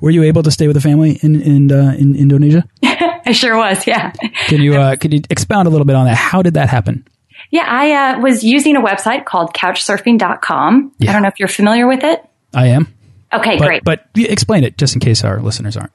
Were 0.00 0.10
you 0.10 0.24
able 0.24 0.42
to 0.42 0.50
stay 0.50 0.66
with 0.66 0.74
the 0.74 0.82
family 0.82 1.18
in 1.22 1.40
in, 1.40 1.72
uh, 1.72 1.94
in 1.98 2.16
Indonesia? 2.16 2.64
I 2.82 3.32
sure 3.32 3.56
was. 3.56 3.86
Yeah. 3.86 4.12
Can 4.46 4.60
you 4.60 4.74
uh, 4.74 4.96
could 4.96 5.12
you 5.12 5.22
expound 5.30 5.66
a 5.66 5.70
little 5.70 5.86
bit 5.86 5.96
on 5.96 6.06
that? 6.06 6.16
How 6.16 6.42
did 6.42 6.54
that 6.54 6.68
happen? 6.68 7.06
Yeah, 7.50 7.64
I 7.66 7.92
uh, 7.92 8.20
was 8.20 8.44
using 8.44 8.76
a 8.76 8.80
website 8.80 9.24
called 9.24 9.54
Couchsurfing.com. 9.54 10.92
Yeah. 10.98 11.10
I 11.10 11.12
don't 11.12 11.22
know 11.22 11.28
if 11.28 11.38
you're 11.38 11.48
familiar 11.48 11.86
with 11.86 12.04
it. 12.04 12.24
I 12.54 12.68
am. 12.68 12.92
Okay, 13.32 13.58
but, 13.58 13.66
great. 13.66 13.84
But 13.84 14.06
explain 14.14 14.64
it 14.64 14.78
just 14.78 14.94
in 14.94 15.00
case 15.00 15.24
our 15.24 15.40
listeners 15.40 15.76
aren't. 15.76 15.92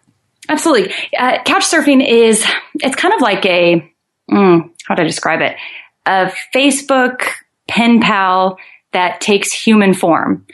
Absolutely. 0.50 0.93
Uh, 1.17 1.41
couch 1.43 1.63
surfing 1.63 2.05
is, 2.05 2.45
it's 2.75 2.95
kind 2.95 3.13
of 3.13 3.21
like 3.21 3.45
a, 3.45 3.91
mm, 4.29 4.69
how 4.85 4.95
do 4.95 5.03
I 5.03 5.05
describe 5.05 5.41
it? 5.41 5.55
a 6.05 6.31
Facebook 6.53 7.23
pen 7.67 8.01
pal 8.01 8.57
that 8.93 9.21
takes 9.21 9.51
human 9.51 9.93
form. 9.93 10.45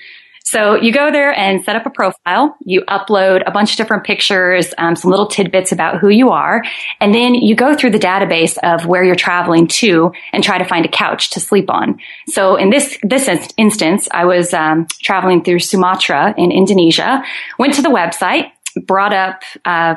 So 0.50 0.76
you 0.76 0.94
go 0.94 1.12
there 1.12 1.38
and 1.38 1.62
set 1.66 1.76
up 1.76 1.86
a 1.86 1.90
profile. 1.90 2.56
You 2.64 2.84
upload 2.88 3.44
a 3.46 3.52
bunch 3.52 3.72
of 3.72 3.78
different 3.78 4.06
pictures, 4.06 4.74
um, 4.78 4.96
some 4.96 5.12
little 5.12 5.28
tidbits 5.28 5.74
about 5.74 6.00
who 6.00 6.08
you 6.08 6.30
are, 6.30 6.64
and 7.02 7.14
then 7.14 7.36
you 7.36 7.54
go 7.54 7.76
through 7.76 7.90
the 7.90 8.00
database 8.00 8.58
of 8.64 8.86
where 8.86 9.04
you're 9.04 9.16
traveling 9.16 9.68
to 9.68 10.14
and 10.32 10.42
try 10.42 10.58
to 10.58 10.64
find 10.64 10.86
a 10.86 10.90
couch 10.90 11.32
to 11.32 11.42
sleep 11.42 11.70
on. 11.70 12.00
So 12.28 12.56
in 12.56 12.70
this 12.70 12.98
this 13.04 13.28
instance, 13.58 14.08
I 14.10 14.24
was 14.24 14.54
um, 14.54 14.88
traveling 15.02 15.44
through 15.44 15.60
Sumatra 15.60 16.34
in 16.38 16.54
Indonesia. 16.54 17.24
Went 17.60 17.74
to 17.74 17.82
the 17.82 17.90
website, 17.90 18.50
brought 18.86 19.14
up 19.14 19.42
uh, 19.66 19.96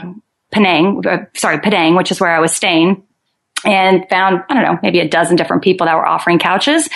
Penang, 0.50 1.07
uh, 1.07 1.26
sorry 1.35 1.61
Padang, 1.61 1.95
which 1.95 2.11
is 2.11 2.21
where 2.21 2.35
I 2.35 2.40
was 2.40 2.52
staying, 2.52 3.04
and 3.64 4.04
found 4.11 4.42
I 4.49 4.54
don't 4.54 4.64
know 4.64 4.80
maybe 4.83 4.99
a 4.99 5.09
dozen 5.09 5.37
different 5.37 5.62
people 5.62 5.87
that 5.87 5.95
were 5.95 6.09
offering 6.09 6.40
couches 6.40 6.88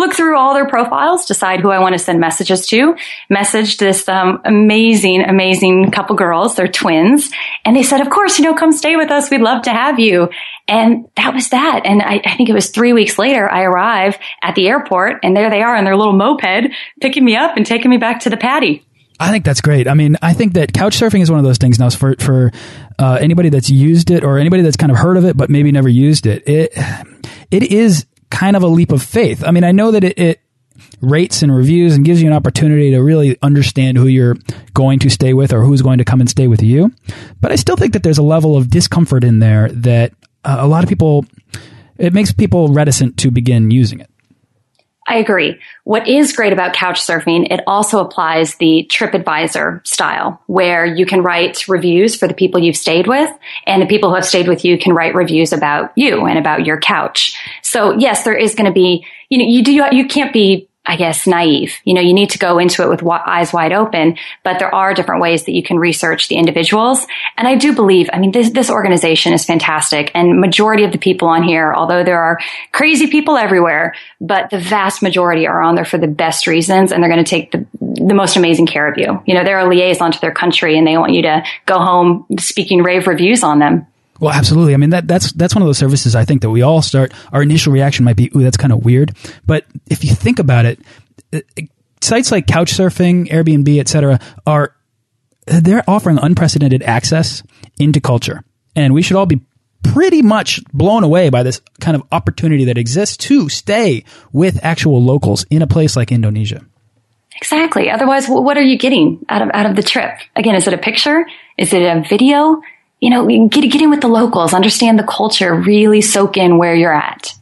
look 0.00 0.14
through 0.14 0.36
all 0.36 0.54
their 0.54 0.66
profiles, 0.66 1.26
decide 1.26 1.60
who 1.60 1.70
I 1.70 1.78
want 1.78 1.92
to 1.92 1.98
send 1.98 2.18
messages 2.18 2.66
to. 2.68 2.96
Messaged 3.30 3.78
this 3.78 4.08
um, 4.08 4.40
amazing, 4.44 5.22
amazing 5.22 5.90
couple 5.90 6.16
girls. 6.16 6.56
They're 6.56 6.66
twins. 6.66 7.30
And 7.64 7.76
they 7.76 7.82
said, 7.82 8.00
of 8.00 8.10
course, 8.10 8.38
you 8.38 8.44
know, 8.44 8.54
come 8.54 8.72
stay 8.72 8.96
with 8.96 9.10
us. 9.10 9.30
We'd 9.30 9.42
love 9.42 9.62
to 9.62 9.70
have 9.70 10.00
you. 10.00 10.28
And 10.66 11.08
that 11.16 11.34
was 11.34 11.50
that. 11.50 11.82
And 11.84 12.02
I, 12.02 12.20
I 12.24 12.36
think 12.36 12.48
it 12.48 12.54
was 12.54 12.70
three 12.70 12.92
weeks 12.92 13.18
later, 13.18 13.48
I 13.50 13.62
arrive 13.62 14.18
at 14.42 14.54
the 14.54 14.68
airport 14.68 15.20
and 15.22 15.36
there 15.36 15.50
they 15.50 15.62
are 15.62 15.76
in 15.76 15.84
their 15.84 15.96
little 15.96 16.16
moped 16.16 16.72
picking 17.00 17.24
me 17.24 17.36
up 17.36 17.56
and 17.56 17.66
taking 17.66 17.90
me 17.90 17.98
back 17.98 18.20
to 18.20 18.30
the 18.30 18.36
paddy. 18.36 18.84
I 19.20 19.30
think 19.30 19.44
that's 19.44 19.60
great. 19.60 19.86
I 19.86 19.92
mean, 19.92 20.16
I 20.22 20.32
think 20.32 20.54
that 20.54 20.72
couch 20.72 20.98
surfing 20.98 21.20
is 21.20 21.30
one 21.30 21.38
of 21.38 21.44
those 21.44 21.58
things 21.58 21.78
now 21.78 21.90
for 21.90 22.16
for 22.18 22.52
uh, 22.98 23.18
anybody 23.20 23.50
that's 23.50 23.68
used 23.68 24.10
it 24.10 24.24
or 24.24 24.38
anybody 24.38 24.62
that's 24.62 24.78
kind 24.78 24.90
of 24.90 24.96
heard 24.96 25.18
of 25.18 25.26
it 25.26 25.36
but 25.36 25.50
maybe 25.50 25.70
never 25.72 25.90
used 25.90 26.26
it. 26.26 26.48
It 26.48 26.72
it 27.50 27.64
is 27.64 28.06
kind 28.30 28.56
of 28.56 28.62
a 28.62 28.68
leap 28.68 28.92
of 28.92 29.02
faith. 29.02 29.44
I 29.44 29.50
mean, 29.50 29.64
I 29.64 29.72
know 29.72 29.90
that 29.90 30.04
it, 30.04 30.18
it 30.18 30.40
rates 31.00 31.42
and 31.42 31.54
reviews 31.54 31.94
and 31.94 32.04
gives 32.04 32.22
you 32.22 32.28
an 32.28 32.34
opportunity 32.34 32.90
to 32.92 33.00
really 33.00 33.36
understand 33.42 33.96
who 33.96 34.06
you're 34.06 34.36
going 34.74 34.98
to 35.00 35.10
stay 35.10 35.34
with 35.34 35.52
or 35.52 35.62
who's 35.62 35.82
going 35.82 35.98
to 35.98 36.04
come 36.04 36.20
and 36.20 36.30
stay 36.30 36.46
with 36.46 36.62
you. 36.62 36.92
But 37.40 37.52
I 37.52 37.56
still 37.56 37.76
think 37.76 37.92
that 37.92 38.02
there's 38.02 38.18
a 38.18 38.22
level 38.22 38.56
of 38.56 38.70
discomfort 38.70 39.24
in 39.24 39.38
there 39.38 39.68
that 39.70 40.12
uh, 40.44 40.58
a 40.60 40.66
lot 40.66 40.82
of 40.82 40.88
people, 40.88 41.24
it 41.98 42.12
makes 42.12 42.32
people 42.32 42.68
reticent 42.68 43.18
to 43.18 43.30
begin 43.30 43.70
using 43.70 44.00
it. 44.00 44.10
I 45.10 45.16
agree. 45.16 45.58
What 45.82 46.06
is 46.06 46.32
great 46.32 46.52
about 46.52 46.72
couch 46.72 47.00
surfing, 47.00 47.50
it 47.50 47.64
also 47.66 47.98
applies 47.98 48.54
the 48.54 48.88
TripAdvisor 48.88 49.84
style 49.84 50.40
where 50.46 50.86
you 50.86 51.04
can 51.04 51.24
write 51.24 51.66
reviews 51.66 52.14
for 52.14 52.28
the 52.28 52.34
people 52.34 52.60
you've 52.62 52.76
stayed 52.76 53.08
with 53.08 53.28
and 53.66 53.82
the 53.82 53.86
people 53.86 54.10
who 54.10 54.14
have 54.14 54.24
stayed 54.24 54.46
with 54.46 54.64
you 54.64 54.78
can 54.78 54.92
write 54.92 55.16
reviews 55.16 55.52
about 55.52 55.90
you 55.96 56.26
and 56.26 56.38
about 56.38 56.64
your 56.64 56.78
couch. 56.78 57.36
So 57.62 57.98
yes, 57.98 58.22
there 58.22 58.36
is 58.36 58.54
going 58.54 58.66
to 58.66 58.72
be, 58.72 59.04
you 59.30 59.38
know, 59.38 59.46
you 59.46 59.64
do, 59.64 59.72
you 59.72 60.06
can't 60.06 60.32
be 60.32 60.69
I 60.86 60.96
guess, 60.96 61.26
naive. 61.26 61.74
You 61.84 61.92
know, 61.92 62.00
you 62.00 62.14
need 62.14 62.30
to 62.30 62.38
go 62.38 62.58
into 62.58 62.82
it 62.82 62.88
with 62.88 63.06
eyes 63.06 63.52
wide 63.52 63.72
open, 63.72 64.16
but 64.42 64.58
there 64.58 64.74
are 64.74 64.94
different 64.94 65.20
ways 65.20 65.44
that 65.44 65.52
you 65.52 65.62
can 65.62 65.78
research 65.78 66.28
the 66.28 66.36
individuals. 66.36 67.06
And 67.36 67.46
I 67.46 67.56
do 67.56 67.74
believe, 67.74 68.08
I 68.12 68.18
mean, 68.18 68.32
this, 68.32 68.50
this 68.50 68.70
organization 68.70 69.34
is 69.34 69.44
fantastic 69.44 70.10
and 70.14 70.40
majority 70.40 70.84
of 70.84 70.92
the 70.92 70.98
people 70.98 71.28
on 71.28 71.42
here, 71.42 71.74
although 71.74 72.02
there 72.02 72.20
are 72.20 72.38
crazy 72.72 73.08
people 73.08 73.36
everywhere, 73.36 73.94
but 74.22 74.48
the 74.48 74.58
vast 74.58 75.02
majority 75.02 75.46
are 75.46 75.62
on 75.62 75.74
there 75.74 75.84
for 75.84 75.98
the 75.98 76.08
best 76.08 76.46
reasons 76.46 76.92
and 76.92 77.02
they're 77.02 77.10
going 77.10 77.24
to 77.24 77.30
take 77.30 77.52
the, 77.52 77.66
the 77.80 78.14
most 78.14 78.36
amazing 78.36 78.66
care 78.66 78.90
of 78.90 78.96
you. 78.96 79.22
You 79.26 79.34
know, 79.34 79.44
they're 79.44 79.58
a 79.58 79.68
liaison 79.68 80.12
to 80.12 80.20
their 80.20 80.32
country 80.32 80.78
and 80.78 80.86
they 80.86 80.96
want 80.96 81.12
you 81.12 81.22
to 81.22 81.44
go 81.66 81.78
home 81.78 82.26
speaking 82.38 82.82
rave 82.82 83.06
reviews 83.06 83.42
on 83.42 83.58
them. 83.58 83.86
Well, 84.20 84.32
absolutely. 84.32 84.74
I 84.74 84.76
mean, 84.76 84.90
that, 84.90 85.08
that's, 85.08 85.32
that's 85.32 85.54
one 85.54 85.62
of 85.62 85.66
those 85.66 85.78
services 85.78 86.14
I 86.14 86.24
think 86.24 86.42
that 86.42 86.50
we 86.50 86.62
all 86.62 86.82
start, 86.82 87.12
our 87.32 87.42
initial 87.42 87.72
reaction 87.72 88.04
might 88.04 88.16
be, 88.16 88.30
ooh, 88.36 88.42
that's 88.42 88.58
kind 88.58 88.72
of 88.72 88.84
weird. 88.84 89.16
But 89.46 89.64
if 89.86 90.04
you 90.04 90.14
think 90.14 90.38
about 90.38 90.66
it, 90.66 90.78
uh, 91.32 91.40
sites 92.02 92.30
like 92.30 92.46
Couchsurfing, 92.46 93.28
Airbnb, 93.28 93.80
etc., 93.80 94.20
are, 94.46 94.76
they're 95.46 95.82
offering 95.88 96.18
unprecedented 96.18 96.82
access 96.82 97.42
into 97.78 98.00
culture. 98.00 98.44
And 98.76 98.92
we 98.92 99.02
should 99.02 99.16
all 99.16 99.26
be 99.26 99.40
pretty 99.82 100.20
much 100.20 100.62
blown 100.72 101.02
away 101.02 101.30
by 101.30 101.42
this 101.42 101.60
kind 101.80 101.96
of 101.96 102.02
opportunity 102.12 102.66
that 102.66 102.76
exists 102.76 103.16
to 103.16 103.48
stay 103.48 104.04
with 104.32 104.62
actual 104.62 105.02
locals 105.02 105.44
in 105.50 105.62
a 105.62 105.66
place 105.66 105.96
like 105.96 106.12
Indonesia. 106.12 106.64
Exactly. 107.36 107.90
Otherwise, 107.90 108.28
what 108.28 108.58
are 108.58 108.62
you 108.62 108.76
getting 108.76 109.24
out 109.30 109.40
of 109.40 109.48
out 109.54 109.64
of 109.64 109.74
the 109.74 109.82
trip? 109.82 110.10
Again, 110.36 110.54
is 110.56 110.66
it 110.66 110.74
a 110.74 110.78
picture? 110.78 111.24
Is 111.56 111.72
it 111.72 111.80
a 111.80 112.04
video? 112.06 112.60
You 113.00 113.10
know, 113.10 113.48
get, 113.48 113.62
get 113.70 113.80
in 113.80 113.88
with 113.90 114.02
the 114.02 114.08
locals, 114.08 114.52
understand 114.52 114.98
the 114.98 115.04
culture, 115.04 115.54
really 115.54 116.02
soak 116.02 116.36
in 116.36 116.58
where 116.58 116.74
you're 116.74 116.92
at. 116.92 117.32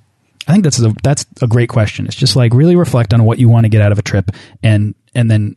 I 0.46 0.52
think 0.52 0.64
that's 0.64 0.80
a, 0.80 0.94
that's 1.02 1.26
a 1.42 1.46
great 1.46 1.68
question. 1.68 2.06
It's 2.06 2.14
just 2.14 2.36
like 2.36 2.54
really 2.54 2.76
reflect 2.76 3.12
on 3.12 3.24
what 3.24 3.38
you 3.38 3.48
want 3.48 3.64
to 3.64 3.68
get 3.68 3.82
out 3.82 3.92
of 3.92 3.98
a 3.98 4.02
trip 4.02 4.30
and, 4.62 4.94
and 5.14 5.30
then 5.30 5.56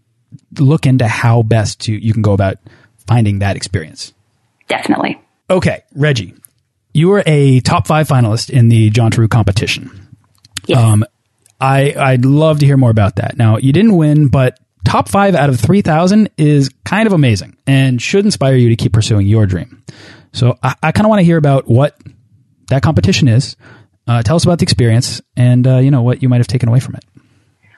look 0.60 0.86
into 0.86 1.08
how 1.08 1.44
best 1.44 1.82
to, 1.82 1.94
you 1.94 2.14
can 2.14 2.22
go 2.22 2.34
about 2.34 2.58
finding 3.08 3.40
that 3.40 3.56
experience. 3.56 4.12
Definitely. 4.68 5.22
Okay. 5.50 5.84
Reggie, 5.94 6.34
you 6.94 7.10
were 7.10 7.24
a 7.26 7.60
top 7.60 7.88
five 7.88 8.08
finalist 8.08 8.50
in 8.50 8.70
the 8.70 8.90
John 8.90 9.12
Jauntaroo 9.12 9.30
competition. 9.30 10.10
Yes. 10.66 10.80
Um, 10.80 11.06
I, 11.60 11.94
I'd 11.94 12.26
love 12.26 12.60
to 12.60 12.66
hear 12.66 12.78
more 12.78 12.90
about 12.90 13.18
that. 13.18 13.38
Now, 13.38 13.58
you 13.58 13.72
didn't 13.72 13.96
win, 13.96 14.30
but 14.30 14.60
top 14.86 15.10
five 15.10 15.36
out 15.36 15.50
of 15.50 15.60
3,000 15.60 16.30
is 16.38 16.70
kind 16.86 17.08
of 17.08 17.14
amazing 17.14 17.58
and 17.68 18.02
should 18.02 18.26
inspire 18.26 18.56
you 18.56 18.70
to 18.70 18.76
keep 18.76 18.94
pursuing 18.94 19.28
your 19.28 19.46
dream. 19.46 19.84
So 20.34 20.58
I, 20.64 20.76
I 20.84 20.92
kind 20.92 21.06
of 21.06 21.10
want 21.10 21.20
to 21.20 21.26
hear 21.26 21.38
about 21.38 21.68
what 21.68 21.98
that 22.68 22.82
competition 22.82 23.28
is. 23.28 23.56
Uh, 24.08 24.24
tell 24.24 24.36
us 24.36 24.44
about 24.44 24.60
the 24.60 24.64
experience 24.64 25.22
and, 25.36 25.66
uh, 25.68 25.78
you 25.78 25.92
know, 25.92 26.02
what 26.02 26.22
you 26.22 26.30
might 26.30 26.40
have 26.40 26.48
taken 26.48 26.70
away 26.70 26.80
from 26.80 26.96
it. 26.96 27.04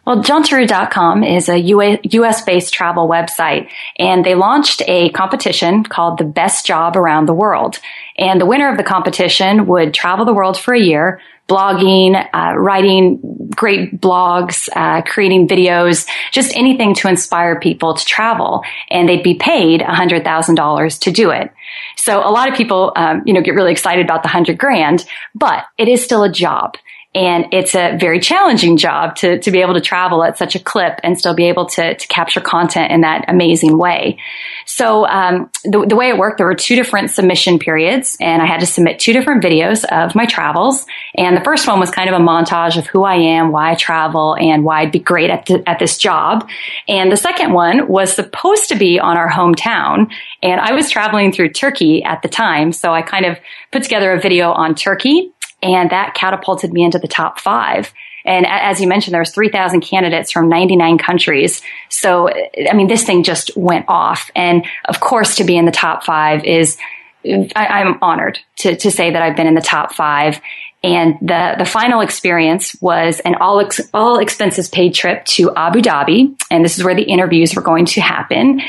Well, 0.06 0.22
Jauntaroo.com 0.22 1.24
is 1.24 1.48
a 1.48 1.58
US 1.58 2.42
based 2.42 2.74
travel 2.74 3.08
website 3.08 3.70
and 3.98 4.26
they 4.26 4.36
launched 4.36 4.82
a 4.86 5.10
competition 5.12 5.86
called 5.86 6.18
the 6.18 6.26
best 6.26 6.66
job 6.66 6.98
around 6.98 7.26
the 7.26 7.34
world. 7.34 7.80
And 8.18 8.40
the 8.40 8.46
winner 8.46 8.70
of 8.70 8.78
the 8.78 8.84
competition 8.84 9.66
would 9.68 9.94
travel 9.94 10.26
the 10.26 10.34
world 10.34 10.60
for 10.60 10.74
a 10.74 10.80
year, 10.80 11.22
blogging, 11.48 12.16
uh, 12.34 12.58
writing 12.58 13.50
great 13.56 14.00
blogs, 14.00 14.70
uh, 14.76 15.02
creating 15.04 15.48
videos, 15.48 16.08
just 16.32 16.56
anything 16.56 16.96
to 16.96 17.08
inspire 17.08 17.60
people 17.60 17.94
to 17.94 18.06
travel. 18.06 18.64
And 18.90 19.08
they'd 19.08 19.24
be 19.24 19.36
paid 19.36 19.82
$100,000 19.82 21.00
to 21.00 21.12
do 21.12 21.32
it. 21.32 21.52
So 21.98 22.20
a 22.20 22.32
lot 22.32 22.50
of 22.50 22.56
people, 22.56 22.94
um, 22.96 23.24
you 23.26 23.34
know, 23.34 23.42
get 23.42 23.56
really 23.56 23.72
excited 23.72 24.04
about 24.06 24.24
the 24.24 24.30
hundred 24.30 24.58
grand, 24.58 25.06
but 25.36 25.66
it 25.78 25.88
is 25.88 26.04
still 26.04 26.24
a 26.24 26.32
job. 26.32 26.76
And 27.16 27.54
it's 27.54 27.76
a 27.76 27.96
very 28.00 28.20
challenging 28.20 28.78
job 28.78 29.16
to, 29.18 29.40
to 29.40 29.52
be 29.52 29.62
able 29.62 29.76
to 29.76 29.82
travel 29.82 30.24
at 30.24 30.38
such 30.38 30.56
a 30.56 30.60
clip 30.60 31.00
and 31.04 31.18
still 31.18 31.36
be 31.36 31.48
able 31.48 31.68
to, 31.68 31.96
to 31.96 32.08
capture 32.08 32.42
content 32.42 32.92
in 32.92 33.02
that 33.02 33.26
amazing 33.28 33.78
way. 33.78 34.18
So 34.66 35.06
um, 35.06 35.52
the, 35.64 35.86
the 35.88 35.96
way 35.96 36.10
it 36.10 36.18
worked, 36.18 36.38
there 36.38 36.48
were 36.48 36.56
two 36.56 36.76
different 36.76 37.12
submission 37.12 37.60
periods, 37.60 38.18
and 38.20 38.42
I 38.42 38.46
had 38.46 38.62
to 38.62 38.66
submit 38.66 39.00
two 39.00 39.14
different 39.14 39.44
videos 39.44 39.84
of 39.84 40.16
my 40.16 40.26
travels. 40.26 40.86
And 41.16 41.38
the 41.38 41.44
first 41.44 41.68
one 41.68 41.80
was 41.80 41.92
kind 41.92 42.10
of 42.10 42.20
a 42.20 42.24
montage 42.24 42.78
of 42.78 42.88
who 42.88 43.04
I 43.04 43.16
am, 43.16 43.52
why 43.52 43.72
I 43.72 43.76
travel, 43.76 44.36
and 44.36 44.64
why 44.64 44.82
I'd 44.82 44.92
be 44.92 45.00
great 45.00 45.30
at, 45.30 45.46
the, 45.46 45.62
at 45.68 45.80
this 45.80 45.98
job. 45.98 46.50
And 46.88 47.12
the 47.12 47.18
second 47.18 47.54
one 47.54 47.88
was 47.88 48.14
supposed 48.14 48.70
to 48.70 48.76
be 48.76 49.00
on 49.00 49.18
our 49.18 49.30
hometown, 49.30 50.12
and 50.42 50.60
I 50.60 50.74
was 50.74 50.90
traveling 50.90 51.32
through 51.32 51.50
Turkey 51.50 52.04
at 52.04 52.22
the 52.22 52.30
time, 52.30 52.72
so 52.72 52.92
I 52.92 53.02
kind 53.02 53.26
of 53.26 53.38
put 53.72 53.84
together 53.84 54.14
a 54.14 54.20
video 54.20 54.52
on 54.52 54.76
Turkey 54.76 55.33
and 55.64 55.90
that 55.92 56.14
catapulted 56.14 56.74
me 56.74 56.84
into 56.84 57.00
the 57.00 57.08
top 57.08 57.40
five. 57.40 57.94
And 58.26 58.46
as 58.48 58.80
you 58.80 58.88
mentioned, 58.88 59.14
there 59.14 59.22
was 59.22 59.32
3,000 59.32 59.82
candidates 59.82 60.32
from 60.32 60.48
99 60.48 60.98
countries. 60.98 61.62
So, 61.90 62.30
I 62.30 62.74
mean, 62.74 62.88
this 62.88 63.04
thing 63.04 63.24
just 63.24 63.56
went 63.58 63.86
off. 63.88 64.32
And 64.36 64.66
of 64.86 65.00
course, 65.00 65.36
to 65.38 65.44
be 65.44 65.58
in 65.58 65.66
the 65.66 65.72
top 65.72 66.04
five 66.04 66.46
is, 66.46 66.78
I, 67.26 67.82
am 67.82 67.98
honored 68.02 68.40
to, 68.58 68.76
to 68.76 68.92
say 68.92 69.12
that 69.12 69.22
I've 69.22 69.36
been 69.36 69.48
in 69.48 69.56
the 69.56 69.62
top 69.62 69.94
five. 69.94 70.40
And 70.84 71.16
the, 71.22 71.56
the 71.58 71.66
final 71.66 72.02
experience 72.02 72.76
was 72.82 73.20
an 73.22 73.36
all, 73.36 73.60
ex, 73.60 73.82
all 73.94 74.20
expenses 74.20 74.70
paid 74.70 74.94
trip 74.94 75.26
to 75.26 75.54
Abu 75.56 75.82
Dhabi. 75.82 76.36
And 76.50 76.64
this 76.64 76.78
is 76.78 76.84
where 76.84 76.96
the 76.96 77.04
interviews 77.04 77.56
were 77.56 77.62
going 77.62 77.86
to 77.88 78.02
happen. 78.02 78.62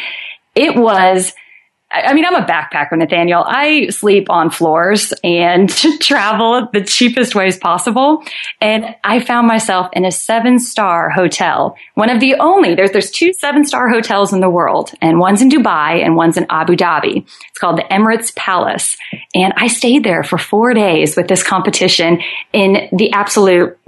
It 0.55 0.77
was 0.77 1.33
I 1.95 2.13
mean, 2.13 2.25
I'm 2.25 2.35
a 2.35 2.45
backpacker, 2.45 2.99
Nathaniel. 2.99 3.45
I 3.47 3.89
sleep 3.89 4.29
on 4.29 4.51
floors 4.51 5.13
and 5.23 5.69
travel 6.01 6.69
the 6.73 6.83
cheapest 6.83 7.35
ways 7.35 7.57
possible. 7.57 8.25
And 8.61 8.97
I 9.05 9.21
found 9.21 9.47
myself 9.47 9.89
in 9.93 10.05
a 10.05 10.11
seven 10.11 10.59
star 10.59 11.11
hotel. 11.11 11.77
One 11.95 12.11
of 12.11 12.19
the 12.19 12.35
only, 12.35 12.75
there's, 12.75 12.91
there's 12.91 13.11
two 13.11 13.33
seven 13.33 13.65
star 13.65 13.89
hotels 13.89 14.33
in 14.33 14.41
the 14.41 14.51
world 14.51 14.91
and 15.01 15.21
one's 15.21 15.41
in 15.41 15.49
Dubai 15.49 16.05
and 16.05 16.17
one's 16.17 16.37
in 16.37 16.47
Abu 16.51 16.75
Dhabi. 16.75 17.19
It's 17.19 17.59
called 17.59 17.79
the 17.79 17.85
Emirates 17.85 18.35
Palace. 18.35 18.97
And 19.35 19.53
I 19.57 19.69
stayed 19.69 20.03
there 20.03 20.25
for 20.25 20.37
four 20.37 20.75
days 20.75 21.17
with 21.17 21.29
this 21.29 21.45
competition 21.45 22.21
in 22.53 22.89
the 22.93 23.13
absolute 23.13 23.79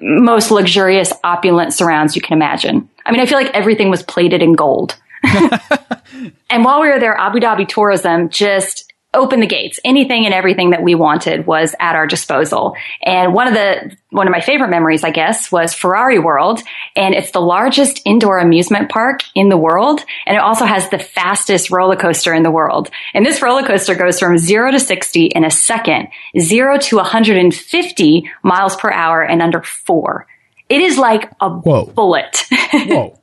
most 0.00 0.50
luxurious, 0.50 1.12
opulent 1.22 1.72
surrounds 1.72 2.16
you 2.16 2.22
can 2.22 2.36
imagine. 2.36 2.88
I 3.06 3.12
mean, 3.12 3.20
I 3.20 3.26
feel 3.26 3.38
like 3.38 3.54
everything 3.54 3.90
was 3.90 4.02
plated 4.02 4.42
in 4.42 4.54
gold. 4.54 4.96
and 6.50 6.64
while 6.64 6.80
we 6.80 6.88
were 6.88 7.00
there, 7.00 7.16
Abu 7.16 7.38
Dhabi 7.38 7.68
tourism 7.68 8.28
just 8.28 8.92
open 9.14 9.40
the 9.40 9.46
gates. 9.46 9.78
Anything 9.84 10.24
and 10.24 10.32
everything 10.32 10.70
that 10.70 10.82
we 10.82 10.94
wanted 10.94 11.46
was 11.46 11.74
at 11.78 11.94
our 11.94 12.06
disposal. 12.06 12.74
And 13.02 13.34
one 13.34 13.46
of 13.46 13.54
the, 13.54 13.94
one 14.10 14.26
of 14.26 14.32
my 14.32 14.40
favorite 14.40 14.70
memories, 14.70 15.04
I 15.04 15.10
guess, 15.10 15.52
was 15.52 15.74
Ferrari 15.74 16.18
World. 16.18 16.60
And 16.96 17.14
it's 17.14 17.30
the 17.30 17.40
largest 17.40 18.00
indoor 18.06 18.38
amusement 18.38 18.90
park 18.90 19.20
in 19.34 19.50
the 19.50 19.58
world. 19.58 20.00
And 20.26 20.36
it 20.36 20.40
also 20.40 20.64
has 20.64 20.88
the 20.88 20.98
fastest 20.98 21.70
roller 21.70 21.96
coaster 21.96 22.32
in 22.32 22.42
the 22.42 22.50
world. 22.50 22.90
And 23.12 23.24
this 23.26 23.42
roller 23.42 23.62
coaster 23.62 23.94
goes 23.94 24.18
from 24.18 24.38
zero 24.38 24.70
to 24.70 24.80
60 24.80 25.26
in 25.26 25.44
a 25.44 25.50
second, 25.50 26.08
zero 26.38 26.78
to 26.78 26.96
150 26.96 28.30
miles 28.42 28.76
per 28.76 28.90
hour 28.90 29.22
in 29.22 29.42
under 29.42 29.62
four. 29.62 30.26
It 30.70 30.80
is 30.80 30.96
like 30.96 31.30
a 31.38 31.50
Whoa. 31.50 31.84
bullet. 31.84 32.44
Whoa. 32.72 33.18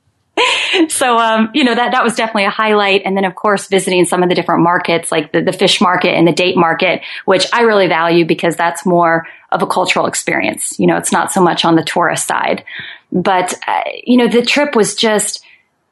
so 0.88 1.18
um, 1.18 1.50
you 1.54 1.64
know 1.64 1.74
that 1.74 1.92
that 1.92 2.02
was 2.02 2.14
definitely 2.14 2.44
a 2.44 2.50
highlight. 2.50 3.02
And 3.04 3.16
then 3.16 3.24
of 3.24 3.34
course 3.34 3.68
visiting 3.68 4.04
some 4.04 4.22
of 4.22 4.28
the 4.28 4.34
different 4.34 4.62
markets 4.62 5.10
like 5.10 5.32
the, 5.32 5.42
the 5.42 5.52
fish 5.52 5.80
market 5.80 6.10
and 6.10 6.26
the 6.26 6.32
date 6.32 6.56
market 6.56 7.02
which 7.24 7.46
i 7.52 7.62
really 7.62 7.88
value 7.88 8.24
because 8.24 8.56
that's 8.56 8.84
more 8.86 9.26
of 9.52 9.62
a 9.62 9.66
cultural 9.66 10.06
experience. 10.06 10.78
You 10.78 10.86
know 10.86 10.96
it's 10.96 11.12
not 11.12 11.32
so 11.32 11.42
much 11.42 11.64
on 11.64 11.76
the 11.76 11.84
tourist 11.84 12.26
side. 12.26 12.64
But 13.12 13.54
uh, 13.66 13.82
you 14.04 14.16
know 14.16 14.28
the 14.28 14.42
trip 14.42 14.74
was 14.74 14.94
just 14.94 15.44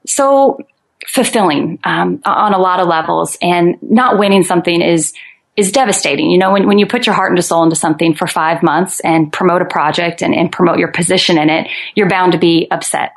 so 0.06 0.58
fulfilling 1.06 1.78
um, 1.84 2.20
on 2.24 2.52
a 2.52 2.58
lot 2.58 2.80
of 2.80 2.88
levels. 2.88 3.36
And 3.40 3.76
not 3.82 4.18
winning 4.18 4.44
something 4.44 4.80
is 4.80 5.12
is 5.56 5.72
devastating. 5.72 6.30
You 6.30 6.38
know, 6.38 6.52
when, 6.52 6.68
when 6.68 6.78
you 6.78 6.86
put 6.86 7.04
your 7.04 7.16
heart 7.16 7.32
and 7.32 7.44
soul 7.44 7.64
into 7.64 7.74
something 7.74 8.14
for 8.14 8.28
five 8.28 8.62
months 8.62 9.00
and 9.00 9.32
promote 9.32 9.60
a 9.60 9.64
project 9.64 10.22
and, 10.22 10.32
and 10.32 10.52
promote 10.52 10.78
your 10.78 10.92
position 10.92 11.36
in 11.36 11.50
it, 11.50 11.68
you're 11.96 12.08
bound 12.08 12.32
to 12.32 12.38
be 12.38 12.68
upset 12.70 13.10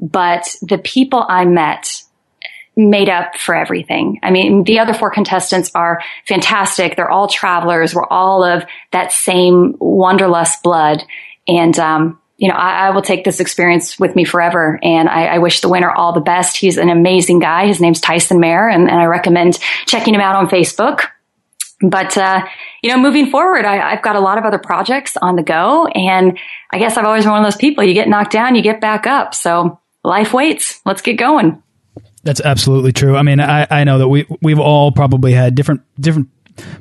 but 0.00 0.56
the 0.62 0.78
people 0.78 1.24
I 1.28 1.44
met 1.44 2.02
made 2.76 3.08
up 3.08 3.36
for 3.36 3.54
everything. 3.54 4.18
I 4.22 4.30
mean, 4.30 4.64
the 4.64 4.78
other 4.78 4.94
four 4.94 5.10
contestants 5.10 5.70
are 5.74 6.00
fantastic. 6.26 6.96
They're 6.96 7.10
all 7.10 7.28
travelers. 7.28 7.94
We're 7.94 8.06
all 8.06 8.42
of 8.42 8.64
that 8.92 9.12
same 9.12 9.76
wanderlust 9.78 10.62
blood. 10.62 11.04
And, 11.46 11.78
um, 11.78 12.18
you 12.38 12.48
know, 12.48 12.54
I, 12.54 12.86
I, 12.86 12.90
will 12.90 13.02
take 13.02 13.24
this 13.24 13.40
experience 13.40 13.98
with 13.98 14.16
me 14.16 14.24
forever. 14.24 14.78
And 14.82 15.08
I, 15.08 15.26
I, 15.26 15.38
wish 15.38 15.60
the 15.60 15.68
winner 15.68 15.90
all 15.90 16.14
the 16.14 16.20
best. 16.20 16.56
He's 16.56 16.78
an 16.78 16.88
amazing 16.88 17.40
guy. 17.40 17.66
His 17.66 17.80
name's 17.80 18.00
Tyson 18.00 18.40
Mayr, 18.40 18.68
and, 18.68 18.88
and 18.88 18.98
I 18.98 19.04
recommend 19.04 19.58
checking 19.84 20.14
him 20.14 20.22
out 20.22 20.36
on 20.36 20.48
Facebook. 20.48 21.02
But, 21.82 22.16
uh, 22.16 22.42
you 22.82 22.90
know, 22.90 22.98
moving 22.98 23.30
forward, 23.30 23.64
I, 23.64 23.94
have 23.94 24.02
got 24.02 24.16
a 24.16 24.20
lot 24.20 24.38
of 24.38 24.44
other 24.44 24.58
projects 24.58 25.16
on 25.16 25.36
the 25.36 25.42
go. 25.42 25.86
And 25.86 26.38
I 26.70 26.78
guess 26.78 26.96
I've 26.96 27.04
always 27.04 27.24
been 27.24 27.32
one 27.32 27.40
of 27.40 27.46
those 27.46 27.56
people. 27.56 27.84
You 27.84 27.94
get 27.94 28.08
knocked 28.08 28.32
down, 28.32 28.54
you 28.54 28.62
get 28.62 28.80
back 28.80 29.06
up. 29.06 29.34
So 29.34 29.79
life 30.04 30.32
waits. 30.32 30.80
Let's 30.84 31.02
get 31.02 31.14
going. 31.14 31.62
That's 32.22 32.40
absolutely 32.40 32.92
true. 32.92 33.16
I 33.16 33.22
mean, 33.22 33.40
I, 33.40 33.66
I 33.70 33.84
know 33.84 33.98
that 33.98 34.08
we 34.08 34.26
we've 34.42 34.58
all 34.58 34.92
probably 34.92 35.32
had 35.32 35.54
different 35.54 35.82
different 35.98 36.28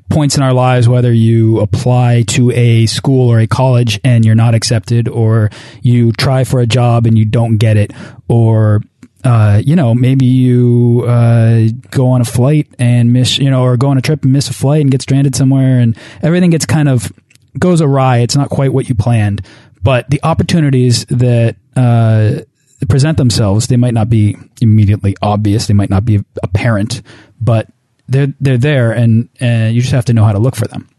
points 0.09 0.35
in 0.35 0.43
our 0.43 0.53
lives, 0.53 0.89
whether 0.89 1.13
you 1.13 1.59
apply 1.59 2.23
to 2.23 2.51
a 2.51 2.85
school 2.87 3.29
or 3.29 3.39
a 3.39 3.47
college 3.47 3.99
and 4.03 4.25
you're 4.25 4.35
not 4.35 4.53
accepted, 4.53 5.07
or 5.07 5.49
you 5.81 6.11
try 6.11 6.43
for 6.43 6.59
a 6.59 6.67
job 6.67 7.05
and 7.05 7.17
you 7.17 7.25
don't 7.25 7.57
get 7.57 7.77
it, 7.77 7.91
or 8.27 8.81
uh, 9.23 9.61
you 9.63 9.75
know, 9.75 9.93
maybe 9.93 10.25
you 10.25 11.03
uh, 11.07 11.67
go 11.91 12.07
on 12.07 12.21
a 12.21 12.25
flight 12.25 12.67
and 12.77 13.11
miss, 13.13 13.37
you 13.37 13.49
know, 13.49 13.63
or 13.63 13.77
go 13.77 13.89
on 13.89 13.97
a 13.97 14.01
trip 14.01 14.23
and 14.23 14.33
miss 14.33 14.49
a 14.49 14.53
flight 14.53 14.81
and 14.81 14.91
get 14.91 15.01
stranded 15.01 15.35
somewhere, 15.35 15.79
and 15.79 15.97
everything 16.21 16.49
gets 16.49 16.65
kind 16.65 16.89
of 16.89 17.11
goes 17.57 17.81
awry. 17.81 18.17
It's 18.17 18.35
not 18.35 18.49
quite 18.49 18.73
what 18.73 18.89
you 18.89 18.95
planned, 18.95 19.45
but 19.81 20.09
the 20.09 20.19
opportunities 20.23 21.05
that 21.05 21.55
uh, 21.75 22.41
present 22.85 23.17
themselves, 23.17 23.67
they 23.67 23.77
might 23.77 23.93
not 23.93 24.09
be 24.09 24.37
immediately 24.61 25.15
obvious, 25.21 25.67
they 25.67 25.73
might 25.73 25.89
not 25.89 26.05
be 26.05 26.23
apparent, 26.43 27.01
but 27.39 27.67
they're 28.07 28.33
they're 28.39 28.57
there, 28.57 28.91
and 28.91 29.29
and 29.39 29.75
you 29.75 29.81
just 29.81 29.93
have 29.93 30.05
to 30.05 30.13
know 30.13 30.23
how 30.23 30.31
to 30.31 30.39
look 30.39 30.55
for 30.55 30.67
them. 30.67 30.89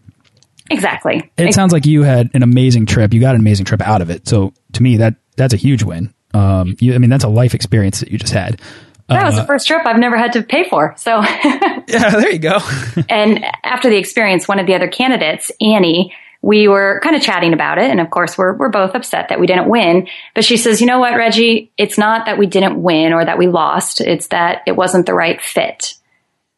Exactly. 0.71 1.29
It 1.37 1.53
sounds 1.53 1.73
like 1.73 1.85
you 1.85 2.05
had 2.05 2.31
an 2.33 2.45
amazing 2.45 2.87
trip. 2.87 3.13
You 3.13 3.21
got 3.21 3.35
an 3.35 3.41
amazing 3.41 3.67
trip 3.67 3.83
out 3.83 4.03
of 4.03 4.11
it. 4.11 4.29
So 4.29 4.55
to 4.75 4.83
me, 4.83 4.99
that 4.99 5.17
that's 5.37 5.53
a 5.53 5.57
huge 5.57 5.83
win. 5.83 6.15
Um, 6.33 6.77
you, 6.79 6.95
I 6.95 6.99
mean, 6.99 7.11
that's 7.11 7.25
a 7.25 7.29
life 7.29 7.55
experience 7.55 8.01
that 8.01 8.11
you 8.11 8.19
just 8.19 8.33
had. 8.33 8.61
That 9.09 9.25
was 9.25 9.35
the 9.35 9.43
uh, 9.43 9.47
first 9.47 9.67
trip 9.67 9.85
I've 9.85 9.99
never 9.99 10.17
had 10.17 10.35
to 10.35 10.43
pay 10.45 10.69
for. 10.69 10.95
So 10.97 11.21
yeah, 11.45 12.11
there 12.11 12.31
you 12.31 12.39
go. 12.39 12.59
and 13.09 13.45
after 13.65 13.91
the 13.91 13.97
experience, 13.97 14.47
one 14.47 14.61
of 14.61 14.67
the 14.67 14.75
other 14.77 14.87
candidates, 14.87 15.51
Annie, 15.61 16.15
we 16.43 16.69
were 16.69 17.01
kind 17.03 17.17
of 17.17 17.23
chatting 17.23 17.53
about 17.53 17.79
it. 17.79 17.91
And 17.91 18.01
of 18.01 18.11
course, 18.11 18.39
we're, 18.39 18.57
we're 18.57 18.71
both 18.71 18.95
upset 18.95 19.29
that 19.29 19.41
we 19.41 19.47
didn't 19.47 19.69
win. 19.69 20.09
But 20.35 20.45
she 20.45 20.57
says, 20.57 20.81
you 20.81 20.87
know 20.87 20.99
what, 20.99 21.17
Reggie? 21.17 21.71
It's 21.77 21.99
not 21.99 22.27
that 22.27 22.39
we 22.39 22.47
didn't 22.47 22.83
win 22.83 23.13
or 23.13 23.25
that 23.25 23.39
we 23.39 23.47
lost. 23.47 24.01
It's 24.01 24.29
that 24.29 24.63
it 24.67 24.73
wasn't 24.73 25.07
the 25.07 25.15
right 25.15 25.41
fit. 25.41 25.95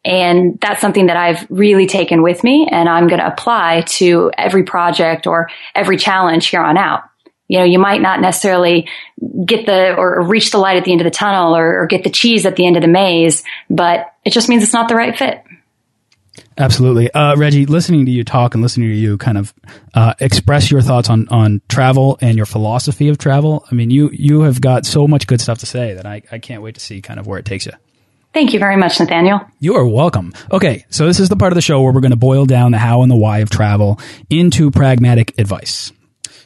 And 0.05 0.59
that's 0.59 0.81
something 0.81 1.07
that 1.07 1.17
I've 1.17 1.49
really 1.49 1.87
taken 1.87 2.23
with 2.23 2.43
me 2.43 2.67
and 2.69 2.89
I'm 2.89 3.07
going 3.07 3.19
to 3.19 3.27
apply 3.27 3.81
to 3.87 4.31
every 4.37 4.63
project 4.63 5.27
or 5.27 5.49
every 5.73 5.97
challenge 5.97 6.47
here 6.47 6.61
on 6.61 6.77
out. 6.77 7.03
You 7.47 7.59
know, 7.59 7.65
you 7.65 7.79
might 7.79 8.01
not 8.01 8.19
necessarily 8.19 8.89
get 9.45 9.65
the 9.65 9.95
or 9.95 10.25
reach 10.25 10.51
the 10.51 10.57
light 10.57 10.77
at 10.77 10.85
the 10.85 10.91
end 10.91 11.01
of 11.01 11.05
the 11.05 11.11
tunnel 11.11 11.55
or, 11.55 11.81
or 11.81 11.87
get 11.87 12.03
the 12.03 12.09
cheese 12.09 12.45
at 12.45 12.55
the 12.55 12.65
end 12.65 12.75
of 12.75 12.81
the 12.81 12.87
maze, 12.87 13.43
but 13.69 14.13
it 14.25 14.31
just 14.31 14.49
means 14.49 14.63
it's 14.63 14.73
not 14.73 14.89
the 14.89 14.95
right 14.95 15.17
fit. 15.17 15.43
Absolutely. 16.57 17.11
Uh, 17.11 17.35
Reggie, 17.35 17.65
listening 17.65 18.05
to 18.05 18.11
you 18.11 18.23
talk 18.23 18.53
and 18.53 18.61
listening 18.61 18.89
to 18.89 18.95
you 18.95 19.17
kind 19.17 19.37
of 19.37 19.53
uh, 19.93 20.13
express 20.19 20.69
your 20.69 20.81
thoughts 20.81 21.09
on, 21.09 21.27
on 21.29 21.61
travel 21.67 22.17
and 22.21 22.37
your 22.37 22.45
philosophy 22.45 23.09
of 23.09 23.17
travel, 23.17 23.65
I 23.71 23.75
mean, 23.75 23.89
you, 23.89 24.09
you 24.11 24.41
have 24.41 24.61
got 24.61 24.85
so 24.85 25.07
much 25.07 25.27
good 25.27 25.41
stuff 25.41 25.59
to 25.59 25.65
say 25.65 25.93
that 25.93 26.05
I, 26.05 26.21
I 26.31 26.39
can't 26.39 26.61
wait 26.61 26.75
to 26.75 26.81
see 26.81 27.01
kind 27.01 27.19
of 27.19 27.27
where 27.27 27.39
it 27.39 27.45
takes 27.45 27.65
you. 27.65 27.73
Thank 28.33 28.53
you 28.53 28.59
very 28.59 28.77
much, 28.77 28.99
Nathaniel. 28.99 29.41
You 29.59 29.75
are 29.75 29.85
welcome. 29.85 30.33
Okay, 30.51 30.85
so 30.89 31.05
this 31.05 31.19
is 31.19 31.29
the 31.29 31.35
part 31.35 31.51
of 31.51 31.55
the 31.55 31.61
show 31.61 31.81
where 31.81 31.91
we're 31.91 32.01
going 32.01 32.11
to 32.11 32.17
boil 32.17 32.47
down 32.47 32.71
the 32.71 32.79
how 32.79 33.03
and 33.03 33.11
the 33.11 33.15
why 33.15 33.39
of 33.39 33.51
travel 33.51 33.99
into 34.29 34.71
pragmatic 34.71 35.37
advice. 35.37 35.91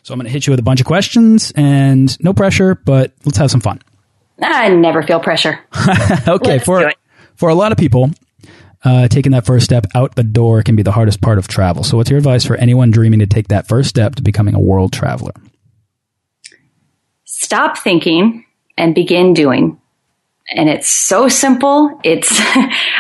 So 0.04 0.14
I'm 0.14 0.20
going 0.20 0.26
to 0.26 0.32
hit 0.32 0.48
you 0.48 0.52
with 0.52 0.60
a 0.60 0.64
bunch 0.64 0.82
of 0.82 0.86
questions 0.86 1.54
and 1.56 2.22
no 2.24 2.34
pressure, 2.34 2.76
but 2.76 3.14
let's 3.26 3.38
have 3.38 3.52
some 3.52 3.62
fun. 3.62 3.82
I 4.42 4.70
never 4.70 5.02
feel 5.02 5.20
pressure. 5.20 5.60
okay, 6.28 6.52
let's 6.52 6.66
for 6.66 6.92
for 7.36 7.50
a 7.50 7.56
lot 7.56 7.72
of 7.72 7.78
people, 7.78 8.12
uh, 8.84 9.08
taking 9.08 9.32
that 9.32 9.46
first 9.46 9.66
step 9.66 9.86
out 9.96 10.16
the 10.16 10.24
door 10.24 10.64
can 10.64 10.76
be 10.76 10.84
the 10.84 10.92
hardest 10.92 11.22
part 11.22 11.38
of 11.38 11.48
travel. 11.48 11.84
So, 11.84 11.98
what's 11.98 12.10
your 12.10 12.18
advice 12.18 12.46
for 12.46 12.56
anyone 12.56 12.92
dreaming 12.92 13.20
to 13.20 13.28
take 13.28 13.48
that 13.50 13.68
first 13.68 13.90
step 13.90 14.16
to 14.16 14.24
becoming 14.24 14.54
a 14.54 14.60
world 14.60 14.94
traveler? 14.94 15.34
Stop 17.26 17.78
thinking 17.78 18.46
and 18.78 18.94
begin 18.94 19.34
doing. 19.34 19.80
And 20.50 20.70
it's 20.70 20.88
so 20.88 21.28
simple. 21.28 22.00
It's, 22.04 22.30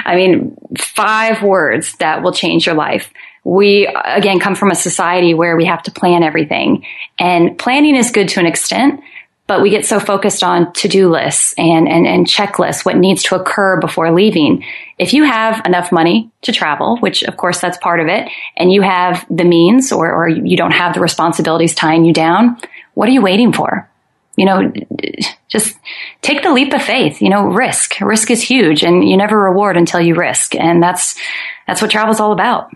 I 0.06 0.16
mean, 0.16 0.58
five 0.78 1.42
words 1.42 1.96
that 2.00 2.22
will 2.22 2.34
change 2.34 2.66
your 2.66 2.76
life. 2.76 3.10
We, 3.44 3.88
again, 3.88 4.40
come 4.40 4.56
from 4.56 4.72
a 4.72 4.76
society 4.76 5.34
where 5.34 5.56
we 5.56 5.66
have 5.66 5.84
to 5.84 5.92
plan 5.92 6.24
everything. 6.24 6.86
And 7.18 7.58
planning 7.58 7.96
is 7.96 8.12
good 8.12 8.28
to 8.30 8.42
an 8.42 8.46
extent, 8.46 9.00
but 9.48 9.62
we 9.62 9.70
get 9.70 9.86
so 9.86 10.02
focused 10.02 10.44
on 10.44 10.74
to-do 10.74 11.10
lists 11.10 11.54
and, 11.58 11.88
and, 11.88 12.06
and 12.06 12.28
checklists, 12.28 12.84
what 12.84 12.98
needs 12.98 13.24
to 13.24 13.36
occur 13.36 13.80
before 13.80 14.12
leaving. 14.12 14.66
If 14.98 15.14
you 15.14 15.24
have 15.24 15.64
enough 15.66 15.92
money 15.92 16.32
to 16.42 16.52
travel, 16.52 16.98
which 16.98 17.24
of 17.24 17.38
course 17.38 17.60
that's 17.60 17.78
part 17.78 18.00
of 18.00 18.08
it, 18.08 18.30
and 18.56 18.72
you 18.72 18.82
have 18.82 19.26
the 19.30 19.44
means 19.44 19.92
or, 19.92 20.12
or 20.12 20.28
you 20.28 20.58
don't 20.58 20.72
have 20.72 20.94
the 20.94 21.00
responsibilities 21.00 21.76
tying 21.76 22.04
you 22.04 22.14
down, 22.14 22.58
what 22.96 23.08
are 23.08 23.12
you 23.12 23.22
waiting 23.22 23.54
for? 23.54 23.90
You 24.36 24.46
know, 24.46 24.74
just 25.48 25.78
take 26.22 26.44
the 26.44 26.54
leap 26.54 26.74
of 26.74 26.82
faith, 26.82 27.22
you 27.22 27.30
know, 27.30 27.46
risk. 27.46 28.00
Risk 28.02 28.32
is 28.32 28.42
huge 28.42 28.84
and 28.84 29.08
you 29.08 29.18
never 29.18 29.38
reward 29.38 29.78
until 29.78 30.00
you 30.00 30.16
risk. 30.16 30.56
And 30.56 30.82
that's, 30.82 31.16
that's 31.66 31.82
what 31.82 31.92
travel's 31.92 32.20
all 32.20 32.32
about. 32.32 32.72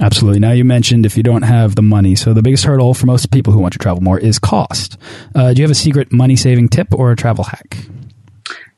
Absolutely. 0.00 0.40
Now 0.40 0.52
you 0.52 0.64
mentioned 0.64 1.06
if 1.06 1.16
you 1.16 1.22
don't 1.22 1.42
have 1.42 1.74
the 1.74 1.82
money, 1.82 2.16
so 2.16 2.34
the 2.34 2.42
biggest 2.42 2.64
hurdle 2.64 2.94
for 2.94 3.06
most 3.06 3.30
people 3.30 3.52
who 3.52 3.60
want 3.60 3.72
to 3.72 3.78
travel 3.78 4.02
more 4.02 4.18
is 4.18 4.38
cost. 4.38 4.98
Uh, 5.34 5.52
do 5.52 5.60
you 5.60 5.64
have 5.64 5.70
a 5.70 5.74
secret 5.74 6.12
money 6.12 6.36
saving 6.36 6.68
tip 6.68 6.88
or 6.92 7.12
a 7.12 7.16
travel 7.16 7.44
hack? 7.44 7.78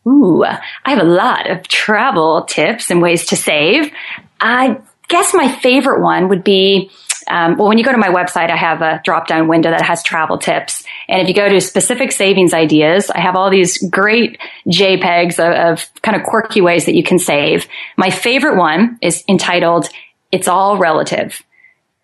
Ooh, 0.09 0.45
I 0.45 0.61
have 0.85 1.01
a 1.01 1.05
lot 1.05 1.51
of 1.51 1.69
travel 1.69 2.45
tips 2.45 2.91
and 2.91 3.03
ways 3.03 3.27
to 3.27 3.37
save. 3.37 3.93
I 4.41 4.81
guess 5.09 5.35
my 5.35 5.51
favorite 5.51 6.01
one 6.01 6.29
would 6.29 6.45
be 6.45 6.91
um, 7.31 7.59
well, 7.59 7.69
when 7.69 7.77
you 7.77 7.85
go 7.85 7.93
to 7.93 7.99
my 7.99 8.09
website, 8.09 8.51
I 8.51 8.57
have 8.57 8.81
a 8.81 9.03
drop 9.05 9.27
down 9.27 9.49
window 9.49 9.71
that 9.71 9.83
has 9.83 10.03
travel 10.03 10.39
tips. 10.39 10.83
And 11.09 11.21
if 11.21 11.29
you 11.29 11.35
go 11.35 11.47
to 11.47 11.61
specific 11.61 12.11
savings 12.11 12.55
ideas, 12.55 13.11
I 13.11 13.21
have 13.21 13.37
all 13.37 13.51
these 13.51 13.77
great 13.91 14.39
JPEGs 14.67 15.39
of, 15.39 15.79
of 15.79 16.03
kind 16.03 16.17
of 16.17 16.23
quirky 16.23 16.63
ways 16.63 16.87
that 16.87 16.95
you 16.95 17.03
can 17.03 17.19
save. 17.19 17.67
My 17.99 18.09
favorite 18.09 18.57
one 18.57 18.99
is 19.03 19.25
entitled 19.29 19.91
it's 20.31 20.49
all 20.49 20.79
relative. 20.79 21.43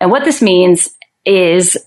And 0.00 0.10
what 0.10 0.24
this 0.24 0.42
means 0.42 0.90
is 1.24 1.78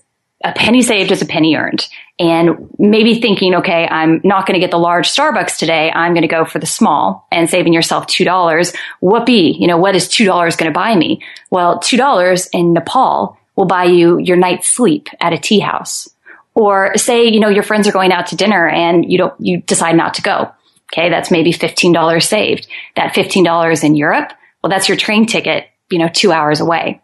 a 0.44 0.52
penny 0.52 0.82
saved 0.82 1.10
is 1.10 1.22
a 1.22 1.26
penny 1.26 1.56
earned. 1.56 1.86
And 2.18 2.70
maybe 2.78 3.20
thinking, 3.20 3.56
okay, 3.56 3.86
I'm 3.86 4.20
not 4.24 4.46
going 4.46 4.54
to 4.54 4.64
get 4.64 4.70
the 4.70 4.78
large 4.78 5.08
Starbucks 5.08 5.56
today. 5.56 5.90
I'm 5.90 6.14
going 6.14 6.22
to 6.22 6.28
go 6.28 6.44
for 6.44 6.58
the 6.58 6.66
small 6.66 7.26
and 7.30 7.48
saving 7.48 7.72
yourself 7.72 8.06
$2. 8.06 8.76
Whoopee. 9.00 9.56
You 9.58 9.66
know, 9.68 9.78
what 9.78 9.94
is 9.94 10.08
$2 10.08 10.26
going 10.26 10.72
to 10.72 10.76
buy 10.76 10.96
me? 10.96 11.22
Well, 11.50 11.78
$2 11.78 12.48
in 12.52 12.72
Nepal 12.72 13.38
will 13.56 13.66
buy 13.66 13.84
you 13.84 14.18
your 14.18 14.36
night's 14.36 14.68
sleep 14.68 15.08
at 15.20 15.32
a 15.32 15.38
tea 15.38 15.60
house. 15.60 16.08
Or 16.54 16.96
say, 16.96 17.26
you 17.26 17.38
know, 17.38 17.48
your 17.48 17.62
friends 17.62 17.86
are 17.86 17.92
going 17.92 18.12
out 18.12 18.28
to 18.28 18.36
dinner 18.36 18.68
and 18.68 19.10
you 19.10 19.18
don't, 19.18 19.34
you 19.38 19.60
decide 19.62 19.96
not 19.96 20.14
to 20.14 20.22
go. 20.22 20.50
Okay. 20.92 21.08
That's 21.08 21.30
maybe 21.30 21.52
$15 21.52 22.22
saved. 22.22 22.66
That 22.96 23.14
$15 23.14 23.84
in 23.84 23.94
Europe. 23.94 24.32
Well, 24.62 24.70
that's 24.70 24.88
your 24.88 24.96
train 24.96 25.26
ticket 25.26 25.68
you 25.90 25.98
know, 25.98 26.08
two 26.08 26.32
hours 26.32 26.60
away. 26.60 27.00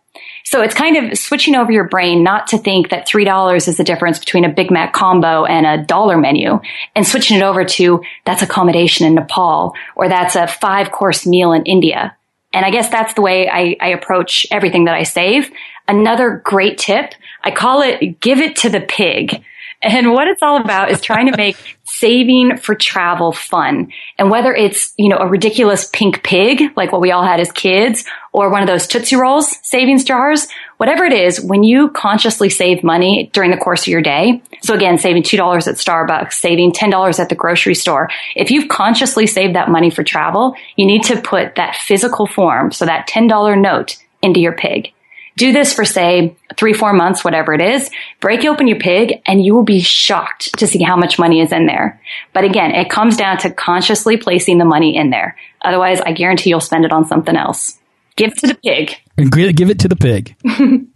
So 0.47 0.61
it's 0.61 0.75
kind 0.75 0.97
of 0.97 1.19
switching 1.19 1.57
over 1.57 1.73
your 1.73 1.89
brain 1.89 2.23
not 2.23 2.49
to 2.49 2.59
think 2.59 2.91
that 2.91 3.09
$3 3.09 3.69
is 3.69 3.77
the 3.77 3.85
difference 3.85 4.19
between 4.19 4.45
a 4.45 4.53
Big 4.53 4.71
Mac 4.71 4.93
combo 4.93 5.45
and 5.45 5.67
a 5.67 5.83
dollar 5.83 6.19
menu 6.19 6.61
and 6.95 7.07
switching 7.07 7.39
it 7.39 7.43
over 7.43 7.65
to 7.65 8.03
that's 8.25 8.43
accommodation 8.43 9.07
in 9.07 9.15
Nepal 9.15 9.75
or 9.97 10.09
that's 10.09 10.37
a 10.37 10.47
five 10.47 10.93
course 10.93 11.27
meal 11.27 11.53
in 11.53 11.65
India. 11.65 12.15
And 12.53 12.65
I 12.65 12.71
guess 12.71 12.91
that's 12.91 13.15
the 13.15 13.23
way 13.23 13.49
I, 13.49 13.77
I 13.81 13.89
approach 13.89 14.47
everything 14.51 14.85
that 14.85 14.95
I 14.95 15.03
save. 15.03 15.51
Another 15.89 16.43
great 16.45 16.79
tip, 16.79 17.15
I 17.43 17.51
call 17.51 17.83
it 17.83 18.21
give 18.21 18.39
it 18.39 18.57
to 18.57 18.69
the 18.69 18.81
pig. 18.81 19.43
And 19.85 20.13
what 20.13 20.29
it's 20.29 20.43
all 20.43 20.57
about 20.57 20.91
is 20.91 21.01
trying 21.01 21.31
to 21.31 21.37
make 21.37 21.57
saving 21.85 22.57
for 22.57 22.75
travel 22.75 23.33
fun. 23.33 23.93
And 24.19 24.31
whether 24.31 24.55
it's, 24.55 24.95
you 24.97 25.09
know, 25.09 25.19
a 25.19 25.29
ridiculous 25.29 25.89
pink 25.93 26.23
pig, 26.23 26.73
like 26.77 26.91
what 26.91 27.01
we 27.01 27.13
all 27.13 27.25
had 27.25 27.39
as 27.39 27.53
kids, 27.53 28.05
or 28.33 28.51
one 28.51 28.63
of 28.63 28.67
those 28.67 28.87
Tootsie 28.87 29.17
Rolls 29.17 29.57
savings 29.63 30.03
jars, 30.03 30.49
whatever 30.79 31.05
it 31.05 31.13
is, 31.13 31.41
when 31.41 31.63
you 31.63 31.91
consciously 31.91 32.49
save 32.49 32.83
money 32.83 33.31
during 33.33 33.51
the 33.51 33.57
course 33.59 33.83
of 33.83 33.89
your 33.89 34.03
day, 34.03 34.43
so 34.63 34.75
again, 34.75 34.99
saving 34.99 35.23
$2 35.23 35.39
at 35.69 35.75
Starbucks, 35.77 36.33
saving 36.33 36.73
$10 36.73 37.21
at 37.21 37.29
the 37.29 37.35
grocery 37.35 37.75
store, 37.75 38.09
if 38.35 38.51
you've 38.51 38.69
consciously 38.69 39.27
saved 39.27 39.55
that 39.55 39.71
money 39.71 39.91
for 39.91 40.03
travel, 40.03 40.55
you 40.77 40.87
need 40.87 41.05
to 41.05 41.21
put 41.21 41.57
that 41.57 41.77
physical 41.77 42.27
form, 42.27 42.73
so 42.73 42.87
that 42.87 43.09
$10 43.09 43.61
note 43.61 43.99
into 44.23 44.41
your 44.41 44.53
pig. 44.53 44.94
Do 45.37 45.53
this 45.53 45.73
for 45.73 45.85
say 45.85 46.37
three, 46.57 46.73
four 46.73 46.93
months, 46.93 47.25
whatever 47.25 47.53
it 47.55 47.61
is. 47.61 47.91
Break 48.21 48.45
open 48.45 48.69
your 48.69 48.79
pig 48.79 49.21
and 49.27 49.45
you 49.45 49.55
will 49.55 49.65
be 49.65 49.81
shocked 49.81 50.57
to 50.59 50.67
see 50.67 50.83
how 50.83 50.97
much 50.97 51.19
money 51.19 51.41
is 51.41 51.51
in 51.53 51.67
there. 51.67 52.01
But 52.33 52.45
again, 52.45 52.71
it 52.71 52.89
comes 52.89 53.17
down 53.17 53.39
to 53.39 53.51
consciously 53.51 54.17
placing 54.17 54.59
the 54.59 54.65
money 54.65 54.97
in 54.97 55.11
there. 55.11 55.37
Otherwise, 55.63 56.01
I 56.01 56.13
guarantee 56.13 56.51
you'll 56.51 56.61
spend 56.61 56.85
it 56.85 56.93
on 56.93 57.07
something 57.07 57.37
else. 57.37 57.79
Give 58.17 58.31
it 58.31 58.39
to 58.39 58.47
the 58.47 58.55
pig. 58.55 59.57
Give 59.57 59.71
it 59.71 59.81
to 59.81 59.89
the 59.89 59.97
pig. 59.97 60.37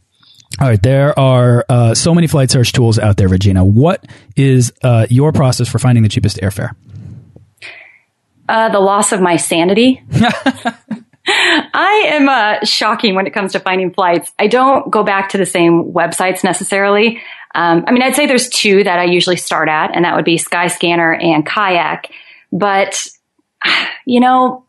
All 0.61 0.67
right, 0.67 0.83
there 0.83 1.17
are 1.19 1.65
uh, 1.69 1.95
so 1.95 2.15
many 2.15 2.27
flight 2.27 2.51
search 2.51 2.73
tools 2.73 2.99
out 2.99 3.17
there, 3.17 3.29
Regina. 3.29 3.65
What 3.65 4.05
is 4.37 4.73
uh, 4.83 5.07
your 5.09 5.33
process 5.33 5.69
for 5.69 5.79
finding 5.79 6.03
the 6.03 6.09
cheapest 6.09 6.39
airfare? 6.39 6.75
Uh, 8.49 8.69
the 8.71 8.81
loss 8.81 9.13
of 9.13 9.21
my 9.21 9.37
sanity. 9.37 10.03
I 11.31 12.05
am 12.09 12.29
uh, 12.29 12.65
shocking 12.65 13.15
when 13.15 13.27
it 13.27 13.35
comes 13.35 13.53
to 13.53 13.61
finding 13.61 13.93
flights. 13.93 14.33
I 14.39 14.47
don't 14.47 14.91
go 14.91 15.03
back 15.03 15.31
to 15.31 15.39
the 15.39 15.47
same 15.47 15.93
websites 15.93 16.43
necessarily. 16.43 17.21
Um, 17.55 17.85
I 17.87 17.93
mean, 17.93 18.03
I'd 18.03 18.15
say 18.15 18.27
there's 18.27 18.49
two 18.49 18.85
that 18.85 18.99
I 18.99 19.05
usually 19.05 19.37
start 19.37 19.69
at, 19.69 19.95
and 19.95 20.05
that 20.05 20.17
would 20.17 20.25
be 20.25 20.37
Skyscanner 20.37 21.23
and 21.23 21.45
Kayak. 21.45 22.11
But, 22.51 23.07
you 24.07 24.21
know, 24.21 24.65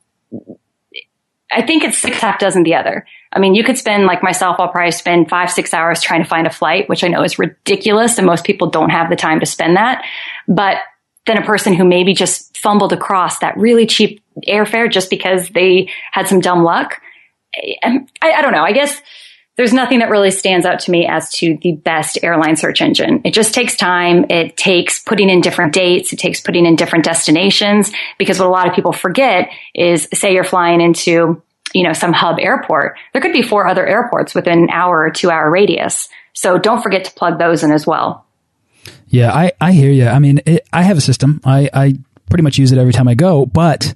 I 1.51 1.61
think 1.65 1.83
it's 1.83 1.97
six 1.97 2.17
half 2.17 2.39
dozen 2.39 2.63
the 2.63 2.75
other. 2.75 3.05
I 3.31 3.39
mean, 3.39 3.55
you 3.55 3.63
could 3.63 3.77
spend, 3.77 4.05
like 4.05 4.23
myself, 4.23 4.57
I'll 4.59 4.69
probably 4.69 4.91
spend 4.91 5.29
five, 5.29 5.51
six 5.51 5.73
hours 5.73 6.01
trying 6.01 6.23
to 6.23 6.29
find 6.29 6.47
a 6.47 6.51
flight, 6.51 6.89
which 6.89 7.03
I 7.03 7.07
know 7.07 7.23
is 7.23 7.39
ridiculous, 7.39 8.17
and 8.17 8.25
most 8.25 8.43
people 8.43 8.69
don't 8.69 8.89
have 8.89 9.09
the 9.09 9.15
time 9.15 9.39
to 9.39 9.45
spend 9.45 9.77
that. 9.77 10.03
But 10.47 10.77
then 11.25 11.37
a 11.37 11.45
person 11.45 11.73
who 11.73 11.85
maybe 11.85 12.13
just 12.13 12.57
fumbled 12.57 12.93
across 12.93 13.39
that 13.39 13.57
really 13.57 13.85
cheap 13.85 14.21
airfare 14.47 14.91
just 14.91 15.09
because 15.09 15.49
they 15.49 15.89
had 16.11 16.27
some 16.27 16.39
dumb 16.39 16.63
luck. 16.63 17.01
I, 17.83 18.05
I, 18.21 18.41
don't 18.41 18.51
know. 18.51 18.63
I 18.63 18.73
guess 18.73 19.01
there's 19.57 19.73
nothing 19.73 19.99
that 19.99 20.09
really 20.09 20.31
stands 20.31 20.65
out 20.65 20.79
to 20.81 20.91
me 20.91 21.05
as 21.05 21.31
to 21.33 21.57
the 21.61 21.73
best 21.73 22.19
airline 22.23 22.55
search 22.55 22.81
engine. 22.81 23.21
It 23.25 23.33
just 23.33 23.53
takes 23.53 23.75
time. 23.75 24.25
It 24.29 24.55
takes 24.55 24.99
putting 24.99 25.29
in 25.29 25.41
different 25.41 25.73
dates. 25.73 26.13
It 26.13 26.19
takes 26.19 26.39
putting 26.39 26.65
in 26.65 26.75
different 26.75 27.05
destinations 27.05 27.91
because 28.17 28.39
what 28.39 28.47
a 28.47 28.51
lot 28.51 28.67
of 28.67 28.73
people 28.73 28.93
forget 28.93 29.49
is 29.75 30.07
say 30.13 30.33
you're 30.33 30.43
flying 30.43 30.79
into, 30.79 31.41
you 31.73 31.83
know, 31.83 31.93
some 31.93 32.13
hub 32.13 32.37
airport. 32.39 32.97
There 33.13 33.21
could 33.21 33.33
be 33.33 33.41
four 33.41 33.67
other 33.67 33.85
airports 33.85 34.33
within 34.33 34.59
an 34.59 34.69
hour 34.69 35.01
or 35.01 35.11
two 35.11 35.29
hour 35.29 35.49
radius. 35.49 36.07
So 36.33 36.57
don't 36.57 36.81
forget 36.81 37.03
to 37.05 37.11
plug 37.11 37.37
those 37.37 37.63
in 37.63 37.71
as 37.71 37.85
well. 37.85 38.25
Yeah, 39.07 39.33
I, 39.33 39.51
I 39.59 39.71
hear 39.71 39.91
you. 39.91 40.07
I 40.07 40.19
mean, 40.19 40.41
it, 40.45 40.67
I 40.71 40.83
have 40.83 40.97
a 40.97 41.01
system. 41.01 41.41
I, 41.43 41.69
I 41.73 41.93
pretty 42.29 42.43
much 42.43 42.57
use 42.57 42.71
it 42.71 42.77
every 42.77 42.93
time 42.93 43.07
I 43.07 43.15
go, 43.15 43.45
but 43.45 43.93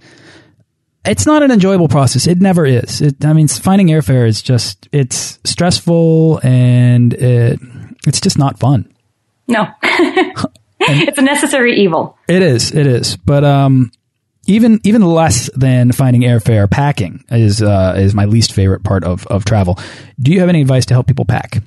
it's 1.06 1.26
not 1.26 1.44
an 1.44 1.52
enjoyable 1.52 1.88
process. 1.88 2.28
It 2.28 2.40
never 2.42 2.66
is. 2.66 3.02
It, 3.02 3.24
I 3.24 3.34
mean, 3.34 3.48
finding 3.48 3.88
airfare 3.88 4.28
is 4.28 4.42
just, 4.42 4.88
it's 4.92 5.40
stressful 5.44 6.40
and 6.44 7.14
it, 7.14 7.60
it's 8.08 8.22
just 8.22 8.38
not 8.38 8.60
fun. 8.60 8.92
No. 9.48 9.68
it's 10.80 11.18
a 11.18 11.22
necessary 11.22 11.80
evil. 11.80 12.18
It 12.28 12.42
is. 12.42 12.72
It 12.72 12.88
is. 12.88 13.18
But, 13.18 13.44
um, 13.44 13.92
even 14.46 14.82
even 14.84 15.02
less 15.02 15.50
than 15.56 15.92
finding 15.92 16.24
airfare, 16.24 16.70
packing 16.70 17.24
is 17.32 17.62
uh, 17.62 17.96
is 17.98 18.14
my 18.14 18.26
least 18.26 18.52
favorite 18.52 18.84
part 18.84 19.04
of 19.04 19.26
of 19.28 19.46
travel. 19.46 19.80
Do 20.20 20.32
you 20.32 20.42
have 20.42 20.50
any 20.50 20.62
advice 20.62 20.86
to 20.88 20.94
help 20.94 21.08
people 21.08 21.26
pack? 21.26 21.64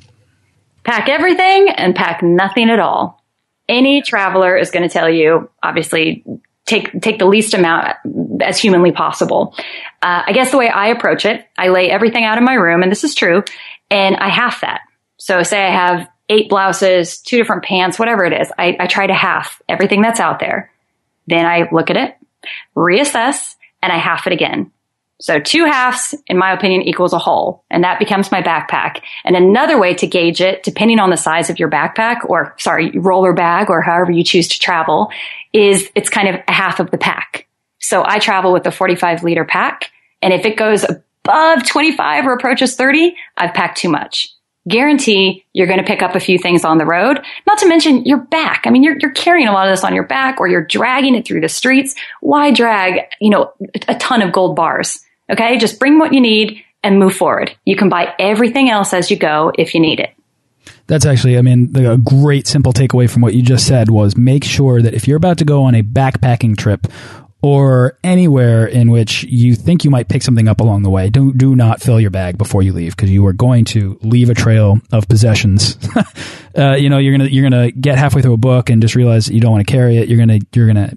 Pack 0.87 1.09
everything 1.09 1.68
and 1.68 1.96
pack 1.96 2.22
nothing 2.22 2.70
at 2.70 2.79
all. 2.79 3.22
Any 3.68 4.03
traveler 4.03 4.57
is 4.57 4.70
going 4.70 4.88
to 4.88 4.92
tell 4.92 5.11
you, 5.11 5.51
obviously, 5.61 6.25
take 6.64 7.01
take 7.03 7.18
the 7.18 7.27
least 7.27 7.55
amount 7.55 7.96
as 8.40 8.57
humanly 8.57 8.92
possible. 8.92 9.57
Uh, 10.01 10.22
I 10.27 10.33
guess 10.33 10.53
the 10.53 10.59
way 10.59 10.68
I 10.68 10.88
approach 10.88 11.27
it, 11.27 11.44
I 11.59 11.70
lay 11.70 11.90
everything 11.90 12.22
out 12.22 12.38
in 12.38 12.44
my 12.44 12.55
room, 12.55 12.85
and 12.85 12.92
this 12.92 13.03
is 13.03 13.16
true, 13.16 13.42
and 13.90 14.14
I 14.14 14.29
half 14.29 14.61
that. 14.61 14.83
So 15.16 15.42
say 15.42 15.66
I 15.66 15.70
have 15.70 16.09
eight 16.29 16.49
blouses, 16.49 17.18
two 17.18 17.37
different 17.37 17.64
pants, 17.64 17.99
whatever 17.99 18.25
it 18.25 18.33
is. 18.33 18.53
I, 18.57 18.77
I 18.79 18.87
try 18.87 19.09
to 19.09 19.14
half 19.14 19.61
everything 19.68 20.03
that's 20.03 20.20
out 20.20 20.38
there. 20.38 20.70
Then 21.27 21.46
I 21.46 21.68
look 21.72 21.90
at 21.90 21.96
it, 21.96 22.16
reassess, 22.77 23.57
and 23.83 23.92
I 23.92 23.99
half 23.99 24.29
it 24.29 24.33
again. 24.33 24.70
So 25.18 25.40
two 25.40 25.64
halves, 25.64 26.14
in 26.26 26.37
my 26.37 26.52
opinion, 26.52 26.83
equals 26.83 27.14
a 27.14 27.18
whole, 27.18 27.64
and 27.70 27.85
that 27.85 27.98
becomes 27.98 28.31
my 28.31 28.42
backpack. 28.42 29.00
And 29.24 29.35
another 29.35 29.79
way 29.79 29.94
to 29.94 30.07
gauge 30.07 30.42
it, 30.42 30.62
depending 30.62 30.98
on 30.98 31.09
the 31.09 31.16
size 31.16 31.48
of 31.48 31.59
your 31.59 31.70
backpack 31.70 32.29
or 32.29 32.55
sorry, 32.59 32.90
roller 32.90 33.33
bag 33.33 33.70
or 33.70 33.81
however 33.81 34.12
you 34.12 34.22
choose 34.22 34.48
to 34.48 34.59
travel, 34.59 35.11
is 35.55 35.88
it's 35.94 36.11
kind 36.11 36.29
of 36.29 36.40
a 36.46 36.52
half 36.52 36.81
of 36.81 36.90
the 36.90 36.98
pack. 36.98 37.46
So 37.79 38.02
I 38.05 38.18
travel 38.18 38.52
with 38.52 38.66
a 38.66 38.70
45 38.70 39.22
liter 39.22 39.44
pack. 39.44 39.90
And 40.20 40.35
if 40.35 40.44
it 40.44 40.57
goes 40.57 40.85
above 40.85 41.66
25 41.66 42.26
or 42.26 42.35
approaches 42.35 42.76
30, 42.76 43.16
I've 43.37 43.55
packed 43.55 43.79
too 43.79 43.88
much. 43.88 44.33
Guarantee 44.68 45.44
you're 45.52 45.68
going 45.68 45.79
to 45.79 45.85
pick 45.85 46.02
up 46.02 46.16
a 46.16 46.20
few 46.20 46.38
things 46.38 46.64
on 46.64 46.79
the 46.79 46.85
road. 46.85 47.24
Not 47.46 47.59
to 47.59 47.68
mention 47.68 48.05
your 48.05 48.18
back. 48.18 48.64
I 48.66 48.70
mean, 48.70 48.83
you're, 48.83 48.96
you're 49.00 49.12
carrying 49.12 49.46
a 49.46 49.52
lot 49.52 49.68
of 49.68 49.72
this 49.72 49.85
on 49.85 49.94
your 49.94 50.07
back 50.07 50.40
or 50.40 50.48
you're 50.48 50.64
dragging 50.64 51.14
it 51.14 51.24
through 51.24 51.40
the 51.40 51.48
streets. 51.48 51.94
Why 52.20 52.50
drag, 52.50 53.02
you 53.20 53.31
know, 53.31 53.52
a 53.87 53.94
ton 53.94 54.22
of 54.22 54.33
gold 54.33 54.57
bars? 54.57 55.00
Okay. 55.30 55.58
Just 55.58 55.78
bring 55.78 55.98
what 55.98 56.12
you 56.12 56.20
need 56.20 56.62
and 56.82 56.98
move 56.98 57.14
forward. 57.14 57.56
You 57.64 57.76
can 57.76 57.88
buy 57.88 58.14
everything 58.18 58.70
else 58.70 58.92
as 58.92 59.10
you 59.10 59.16
go 59.16 59.52
if 59.58 59.74
you 59.74 59.80
need 59.80 60.00
it. 60.00 60.14
That's 60.86 61.04
actually, 61.04 61.36
I 61.36 61.42
mean, 61.42 61.74
a 61.76 61.98
great 61.98 62.46
simple 62.46 62.72
takeaway 62.72 63.10
from 63.10 63.22
what 63.22 63.34
you 63.34 63.42
just 63.42 63.66
said 63.66 63.90
was 63.90 64.16
make 64.16 64.44
sure 64.44 64.80
that 64.80 64.94
if 64.94 65.08
you're 65.08 65.16
about 65.16 65.38
to 65.38 65.44
go 65.44 65.64
on 65.64 65.74
a 65.74 65.82
backpacking 65.82 66.56
trip 66.56 66.86
or 67.42 67.98
anywhere 68.02 68.66
in 68.66 68.90
which 68.90 69.24
you 69.24 69.54
think 69.54 69.84
you 69.84 69.90
might 69.90 70.08
pick 70.08 70.22
something 70.22 70.48
up 70.48 70.60
along 70.60 70.82
the 70.82 70.90
way, 70.90 71.10
do 71.10 71.32
do 71.32 71.54
not 71.54 71.80
fill 71.80 72.00
your 72.00 72.10
bag 72.10 72.38
before 72.38 72.62
you 72.62 72.72
leave 72.72 72.96
because 72.96 73.10
you 73.10 73.26
are 73.26 73.32
going 73.32 73.64
to 73.64 73.98
leave 74.02 74.30
a 74.30 74.34
trail 74.34 74.80
of 74.92 75.08
possessions. 75.08 75.76
uh, 76.58 76.74
you 76.74 76.88
know, 76.88 76.98
you're 76.98 77.16
gonna 77.16 77.28
you're 77.30 77.48
gonna 77.48 77.70
get 77.70 77.98
halfway 77.98 78.22
through 78.22 78.34
a 78.34 78.38
book 78.38 78.70
and 78.70 78.80
just 78.80 78.94
realize 78.94 79.28
you 79.28 79.40
don't 79.40 79.52
want 79.52 79.66
to 79.66 79.72
carry 79.72 79.98
it. 79.98 80.08
You're 80.08 80.18
gonna 80.18 80.38
you're 80.54 80.66
gonna 80.66 80.94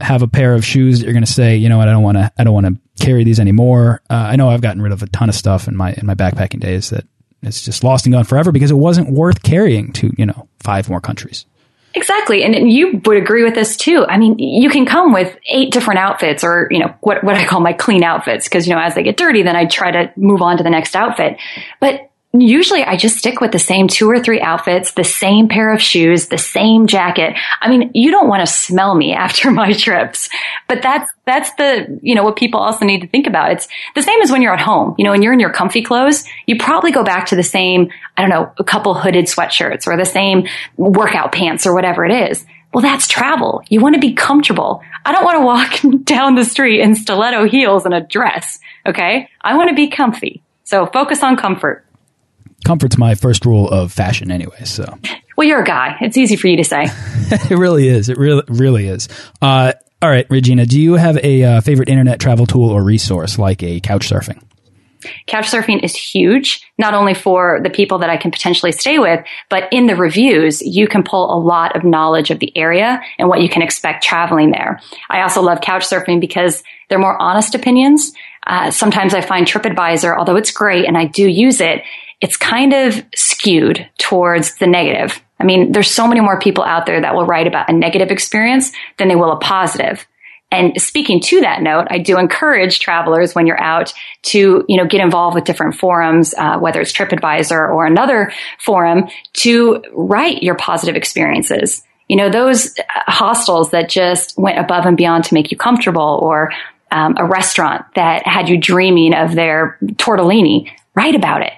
have 0.00 0.22
a 0.22 0.28
pair 0.28 0.54
of 0.54 0.64
shoes 0.64 0.98
that 0.98 1.06
you're 1.06 1.14
gonna 1.14 1.26
say, 1.26 1.56
you 1.56 1.68
know 1.68 1.78
what, 1.78 1.88
I 1.88 1.92
don't 1.92 2.02
want 2.02 2.18
to 2.18 2.32
I 2.38 2.44
don't 2.44 2.54
want 2.54 2.66
to 2.66 2.80
carry 2.98 3.24
these 3.24 3.40
anymore. 3.40 4.00
Uh, 4.10 4.14
I 4.14 4.36
know 4.36 4.48
I've 4.48 4.60
gotten 4.60 4.82
rid 4.82 4.92
of 4.92 5.02
a 5.02 5.06
ton 5.06 5.28
of 5.28 5.34
stuff 5.34 5.68
in 5.68 5.76
my 5.76 5.92
in 5.92 6.06
my 6.06 6.14
backpacking 6.14 6.60
days 6.60 6.90
that 6.90 7.06
it's 7.42 7.62
just 7.62 7.84
lost 7.84 8.06
and 8.06 8.12
gone 8.12 8.24
forever 8.24 8.52
because 8.52 8.70
it 8.70 8.76
wasn't 8.76 9.10
worth 9.10 9.42
carrying 9.42 9.92
to, 9.94 10.12
you 10.16 10.26
know, 10.26 10.48
five 10.60 10.88
more 10.88 11.00
countries. 11.00 11.46
Exactly. 11.94 12.44
And 12.44 12.70
you 12.70 13.00
would 13.06 13.16
agree 13.16 13.42
with 13.42 13.54
this 13.54 13.76
too. 13.76 14.04
I 14.06 14.18
mean, 14.18 14.38
you 14.38 14.68
can 14.68 14.84
come 14.84 15.14
with 15.14 15.34
eight 15.48 15.72
different 15.72 15.98
outfits 15.98 16.44
or, 16.44 16.68
you 16.70 16.78
know, 16.78 16.94
what, 17.00 17.24
what 17.24 17.36
I 17.36 17.46
call 17.46 17.60
my 17.60 17.72
clean 17.72 18.02
outfits. 18.02 18.46
Cause, 18.48 18.66
you 18.66 18.74
know, 18.74 18.80
as 18.80 18.94
they 18.94 19.02
get 19.02 19.16
dirty, 19.16 19.42
then 19.42 19.56
I 19.56 19.64
try 19.64 19.90
to 19.92 20.12
move 20.14 20.42
on 20.42 20.58
to 20.58 20.62
the 20.62 20.68
next 20.68 20.94
outfit. 20.94 21.38
But 21.80 22.10
usually 22.32 22.82
I 22.82 22.96
just 22.96 23.16
stick 23.16 23.40
with 23.40 23.52
the 23.52 23.58
same 23.58 23.88
two 23.88 24.10
or 24.10 24.20
three 24.20 24.40
outfits, 24.40 24.92
the 24.92 25.04
same 25.04 25.48
pair 25.48 25.72
of 25.72 25.80
shoes, 25.80 26.28
the 26.28 26.38
same 26.38 26.86
jacket. 26.86 27.36
I 27.60 27.68
mean, 27.68 27.90
you 27.94 28.10
don't 28.10 28.28
want 28.28 28.46
to 28.46 28.52
smell 28.52 28.94
me 28.94 29.12
after 29.26 29.50
my 29.50 29.72
trips, 29.72 30.28
but 30.68 30.82
that's, 30.82 31.10
that's 31.24 31.52
the, 31.54 31.98
you 32.02 32.14
know, 32.14 32.24
what 32.24 32.36
people 32.36 32.60
also 32.60 32.84
need 32.84 33.00
to 33.00 33.08
think 33.08 33.26
about. 33.26 33.52
It's 33.52 33.68
the 33.94 34.02
same 34.02 34.20
as 34.22 34.30
when 34.30 34.42
you're 34.42 34.54
at 34.54 34.60
home, 34.60 34.94
you 34.98 35.04
know, 35.04 35.10
when 35.10 35.22
you're 35.22 35.32
in 35.32 35.40
your 35.40 35.52
comfy 35.52 35.82
clothes, 35.82 36.24
you 36.46 36.58
probably 36.58 36.92
go 36.92 37.04
back 37.04 37.26
to 37.26 37.36
the 37.36 37.42
same, 37.42 37.90
I 38.16 38.22
don't 38.22 38.30
know, 38.30 38.52
a 38.58 38.64
couple 38.64 38.94
hooded 38.94 39.26
sweatshirts 39.26 39.86
or 39.86 39.96
the 39.96 40.04
same 40.04 40.46
workout 40.76 41.32
pants 41.32 41.66
or 41.66 41.74
whatever 41.74 42.04
it 42.04 42.30
is. 42.30 42.44
Well, 42.72 42.82
that's 42.82 43.08
travel. 43.08 43.62
You 43.70 43.80
want 43.80 43.94
to 43.94 44.00
be 44.00 44.12
comfortable. 44.12 44.82
I 45.04 45.12
don't 45.12 45.24
want 45.24 45.38
to 45.38 45.44
walk 45.86 46.02
down 46.04 46.34
the 46.34 46.44
street 46.44 46.80
in 46.80 46.94
stiletto 46.94 47.48
heels 47.48 47.86
and 47.86 47.94
a 47.94 48.02
dress. 48.02 48.58
Okay. 48.84 49.30
I 49.40 49.56
want 49.56 49.70
to 49.70 49.74
be 49.74 49.88
comfy. 49.88 50.42
So 50.64 50.84
focus 50.84 51.22
on 51.22 51.36
comfort 51.36 51.85
comfort's 52.66 52.98
my 52.98 53.14
first 53.14 53.46
rule 53.46 53.68
of 53.68 53.92
fashion 53.92 54.30
anyway. 54.30 54.64
So, 54.64 54.98
well, 55.36 55.46
you're 55.46 55.62
a 55.62 55.64
guy. 55.64 55.96
It's 56.00 56.16
easy 56.16 56.36
for 56.36 56.48
you 56.48 56.56
to 56.56 56.64
say. 56.64 56.84
it 57.30 57.56
really 57.56 57.88
is. 57.88 58.08
It 58.08 58.18
really, 58.18 58.42
really 58.48 58.88
is. 58.88 59.08
Uh, 59.40 59.72
all 60.02 60.10
right, 60.10 60.26
Regina, 60.28 60.66
do 60.66 60.80
you 60.80 60.94
have 60.94 61.16
a 61.24 61.42
uh, 61.42 61.60
favorite 61.60 61.88
internet 61.88 62.20
travel 62.20 62.46
tool 62.46 62.68
or 62.70 62.82
resource 62.82 63.38
like 63.38 63.62
a 63.62 63.80
couch 63.80 64.08
surfing? 64.08 64.42
Couchsurfing 65.28 65.82
is 65.82 65.94
huge, 65.94 66.66
not 66.78 66.94
only 66.94 67.14
for 67.14 67.60
the 67.62 67.70
people 67.70 67.98
that 67.98 68.10
I 68.10 68.16
can 68.16 68.30
potentially 68.30 68.72
stay 68.72 68.98
with, 68.98 69.24
but 69.48 69.64
in 69.72 69.86
the 69.86 69.96
reviews, 69.96 70.62
you 70.62 70.88
can 70.88 71.02
pull 71.02 71.32
a 71.32 71.38
lot 71.38 71.76
of 71.76 71.84
knowledge 71.84 72.30
of 72.30 72.38
the 72.38 72.56
area 72.56 73.00
and 73.18 73.28
what 73.28 73.40
you 73.40 73.48
can 73.48 73.62
expect 73.62 74.04
traveling 74.04 74.50
there. 74.50 74.80
I 75.08 75.22
also 75.22 75.42
love 75.42 75.60
Couchsurfing 75.60 76.20
because 76.20 76.62
they're 76.88 76.98
more 76.98 77.20
honest 77.20 77.54
opinions. 77.54 78.12
Uh, 78.46 78.70
sometimes 78.70 79.12
I 79.12 79.20
find 79.20 79.46
TripAdvisor, 79.46 80.16
although 80.16 80.36
it's 80.36 80.52
great 80.52 80.86
and 80.86 80.96
I 80.96 81.06
do 81.06 81.28
use 81.28 81.60
it, 81.60 81.82
it's 82.20 82.36
kind 82.36 82.72
of 82.72 83.02
skewed 83.14 83.88
towards 83.98 84.56
the 84.56 84.66
negative. 84.66 85.20
I 85.38 85.44
mean, 85.44 85.72
there's 85.72 85.90
so 85.90 86.08
many 86.08 86.20
more 86.20 86.40
people 86.40 86.64
out 86.64 86.86
there 86.86 87.00
that 87.00 87.14
will 87.14 87.26
write 87.26 87.46
about 87.46 87.68
a 87.68 87.72
negative 87.72 88.10
experience 88.10 88.72
than 88.98 89.08
they 89.08 89.16
will 89.16 89.32
a 89.32 89.38
positive. 89.38 90.06
And 90.50 90.80
speaking 90.80 91.20
to 91.22 91.40
that 91.40 91.60
note, 91.60 91.88
I 91.90 91.98
do 91.98 92.18
encourage 92.18 92.78
travelers 92.78 93.34
when 93.34 93.46
you're 93.46 93.60
out 93.60 93.92
to, 94.22 94.64
you 94.68 94.76
know, 94.76 94.86
get 94.86 95.00
involved 95.00 95.34
with 95.34 95.44
different 95.44 95.74
forums, 95.74 96.34
uh, 96.38 96.58
whether 96.58 96.80
it's 96.80 96.92
TripAdvisor 96.92 97.68
or 97.74 97.84
another 97.84 98.32
forum 98.60 99.08
to 99.34 99.82
write 99.92 100.42
your 100.42 100.54
positive 100.54 100.94
experiences. 100.94 101.82
You 102.08 102.16
know, 102.16 102.30
those 102.30 102.78
uh, 102.78 102.82
hostels 103.08 103.72
that 103.72 103.88
just 103.88 104.38
went 104.38 104.58
above 104.58 104.86
and 104.86 104.96
beyond 104.96 105.24
to 105.24 105.34
make 105.34 105.50
you 105.50 105.56
comfortable 105.56 106.20
or 106.22 106.52
um, 106.92 107.16
a 107.18 107.24
restaurant 107.24 107.84
that 107.96 108.24
had 108.26 108.48
you 108.48 108.56
dreaming 108.56 109.14
of 109.14 109.34
their 109.34 109.76
tortellini, 109.82 110.70
write 110.94 111.16
about 111.16 111.42
it. 111.42 111.52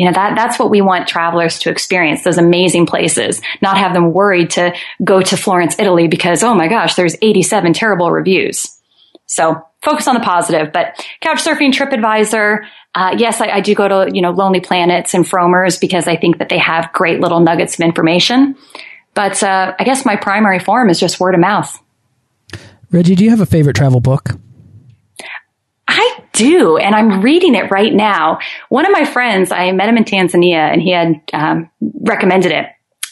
You 0.00 0.06
know, 0.06 0.12
that, 0.12 0.34
that's 0.34 0.58
what 0.58 0.70
we 0.70 0.80
want 0.80 1.08
travelers 1.08 1.58
to 1.58 1.70
experience, 1.70 2.24
those 2.24 2.38
amazing 2.38 2.86
places, 2.86 3.42
not 3.60 3.76
have 3.76 3.92
them 3.92 4.14
worried 4.14 4.48
to 4.52 4.74
go 5.04 5.20
to 5.20 5.36
Florence, 5.36 5.78
Italy 5.78 6.08
because, 6.08 6.42
oh 6.42 6.54
my 6.54 6.68
gosh, 6.68 6.94
there's 6.94 7.16
87 7.20 7.74
terrible 7.74 8.10
reviews. 8.10 8.80
So 9.26 9.62
focus 9.82 10.08
on 10.08 10.14
the 10.14 10.22
positive, 10.22 10.72
but 10.72 11.06
Couchsurfing, 11.22 11.74
TripAdvisor, 11.74 12.64
uh, 12.94 13.14
yes, 13.18 13.42
I, 13.42 13.48
I, 13.48 13.60
do 13.60 13.74
go 13.74 13.88
to, 13.88 14.10
you 14.10 14.22
know, 14.22 14.30
Lonely 14.30 14.60
Planets 14.60 15.12
and 15.12 15.26
Frommers 15.26 15.78
because 15.78 16.08
I 16.08 16.16
think 16.16 16.38
that 16.38 16.48
they 16.48 16.56
have 16.56 16.90
great 16.94 17.20
little 17.20 17.40
nuggets 17.40 17.74
of 17.74 17.80
information. 17.80 18.56
But, 19.12 19.42
uh, 19.42 19.74
I 19.78 19.84
guess 19.84 20.06
my 20.06 20.16
primary 20.16 20.60
form 20.60 20.88
is 20.88 20.98
just 20.98 21.20
word 21.20 21.34
of 21.34 21.42
mouth. 21.42 21.78
Reggie, 22.90 23.16
do 23.16 23.24
you 23.24 23.28
have 23.28 23.40
a 23.42 23.46
favorite 23.46 23.76
travel 23.76 24.00
book? 24.00 24.30
Do, 26.40 26.78
and 26.78 26.94
I'm 26.94 27.20
reading 27.20 27.54
it 27.54 27.70
right 27.70 27.92
now. 27.92 28.38
One 28.70 28.86
of 28.86 28.92
my 28.92 29.04
friends, 29.04 29.52
I 29.52 29.70
met 29.72 29.88
him 29.90 29.98
in 29.98 30.04
Tanzania, 30.04 30.72
and 30.72 30.80
he 30.80 30.90
had 30.90 31.20
um, 31.34 31.70
recommended 31.80 32.52
it. 32.52 32.66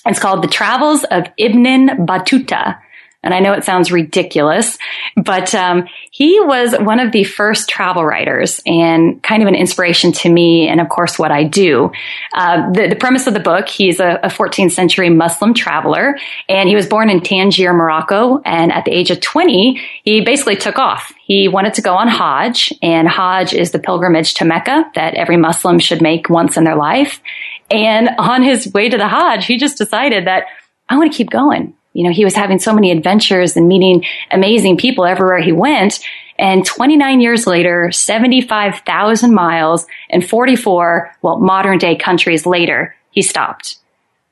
It's 0.07 0.19
called 0.19 0.43
The 0.43 0.49
Travels 0.49 1.05
of 1.05 1.25
Ibn 1.37 2.07
Battuta. 2.07 2.79
And 3.25 3.35
I 3.35 3.41
know 3.41 3.53
it 3.53 3.65
sounds 3.65 3.91
ridiculous, 3.91 4.79
but 5.17 5.53
um, 5.53 5.89
he 6.13 6.39
was 6.39 6.73
one 6.79 7.01
of 7.01 7.11
the 7.11 7.25
first 7.25 7.69
travel 7.69 8.05
writers 8.05 8.61
and 8.65 9.21
kind 9.25 9.43
of 9.43 9.49
an 9.49 9.57
inspiration 9.57 10.13
to 10.13 10.31
me 10.31 10.69
and, 10.69 10.81
of 10.81 10.89
course, 10.89 11.19
what 11.19 11.33
I 11.33 11.43
do. 11.43 11.91
Uh, 12.33 12.71
the, 12.71 12.87
the, 12.91 12.97
premise 12.97 13.27
of 13.27 13.35
the 13.35 13.41
book, 13.41 13.69
he's 13.69 13.99
a, 13.99 14.21
a 14.23 14.29
14th 14.29 14.71
century 14.71 15.11
Muslim 15.11 15.53
traveler, 15.53 16.17
and 16.49 16.69
he 16.69 16.77
was 16.77 16.87
born 16.87 17.11
in 17.11 17.21
Tangier, 17.21 17.73
Morocco. 17.73 18.41
And 18.45 18.71
at 18.71 18.85
the 18.85 18.93
age 18.93 19.11
of 19.11 19.21
20, 19.21 19.81
he 20.05 20.21
basically 20.21 20.57
took 20.57 20.79
off. 20.79 21.13
He 21.27 21.49
wanted 21.49 21.75
to 21.75 21.83
go 21.83 21.95
on 21.95 22.07
Hajj, 22.07 22.73
and 22.83 23.09
Hajj 23.09 23.53
is 23.53 23.73
the 23.73 23.81
pilgrimage 23.81 24.35
to 24.35 24.45
Mecca 24.45 24.85
that 24.95 25.15
every 25.15 25.37
Muslim 25.37 25.81
should 25.81 26.01
make 26.01 26.31
once 26.31 26.57
in 26.57 26.63
their 26.63 26.77
life. 26.77 27.21
And 27.69 28.11
on 28.17 28.45
his 28.45 28.73
way 28.73 28.89
to 28.89 28.97
the 28.97 29.09
Hajj, 29.09 29.45
he 29.45 29.59
just 29.59 29.77
decided 29.77 30.29
that 30.29 30.45
I 30.89 30.97
want 30.97 31.11
to 31.11 31.17
keep 31.17 31.31
going. 31.31 31.75
You 31.99 32.05
know, 32.05 32.13
he 32.13 32.25
was 32.25 32.37
having 32.37 32.61
so 32.61 32.73
many 32.73 32.93
adventures 32.93 33.57
and 33.57 33.67
meeting 33.67 34.05
amazing 34.31 34.77
people 34.77 35.05
everywhere 35.05 35.41
he 35.41 35.51
went. 35.51 35.99
And 36.39 36.65
29 36.65 37.21
years 37.21 37.45
later, 37.45 37.91
75,000 37.91 39.35
miles 39.35 39.85
and 40.09 40.25
44, 40.25 41.17
well, 41.23 41.41
modern 41.41 41.79
day 41.79 41.97
countries 41.97 42.47
later, 42.47 42.95
he 43.11 43.21
stopped. 43.21 43.79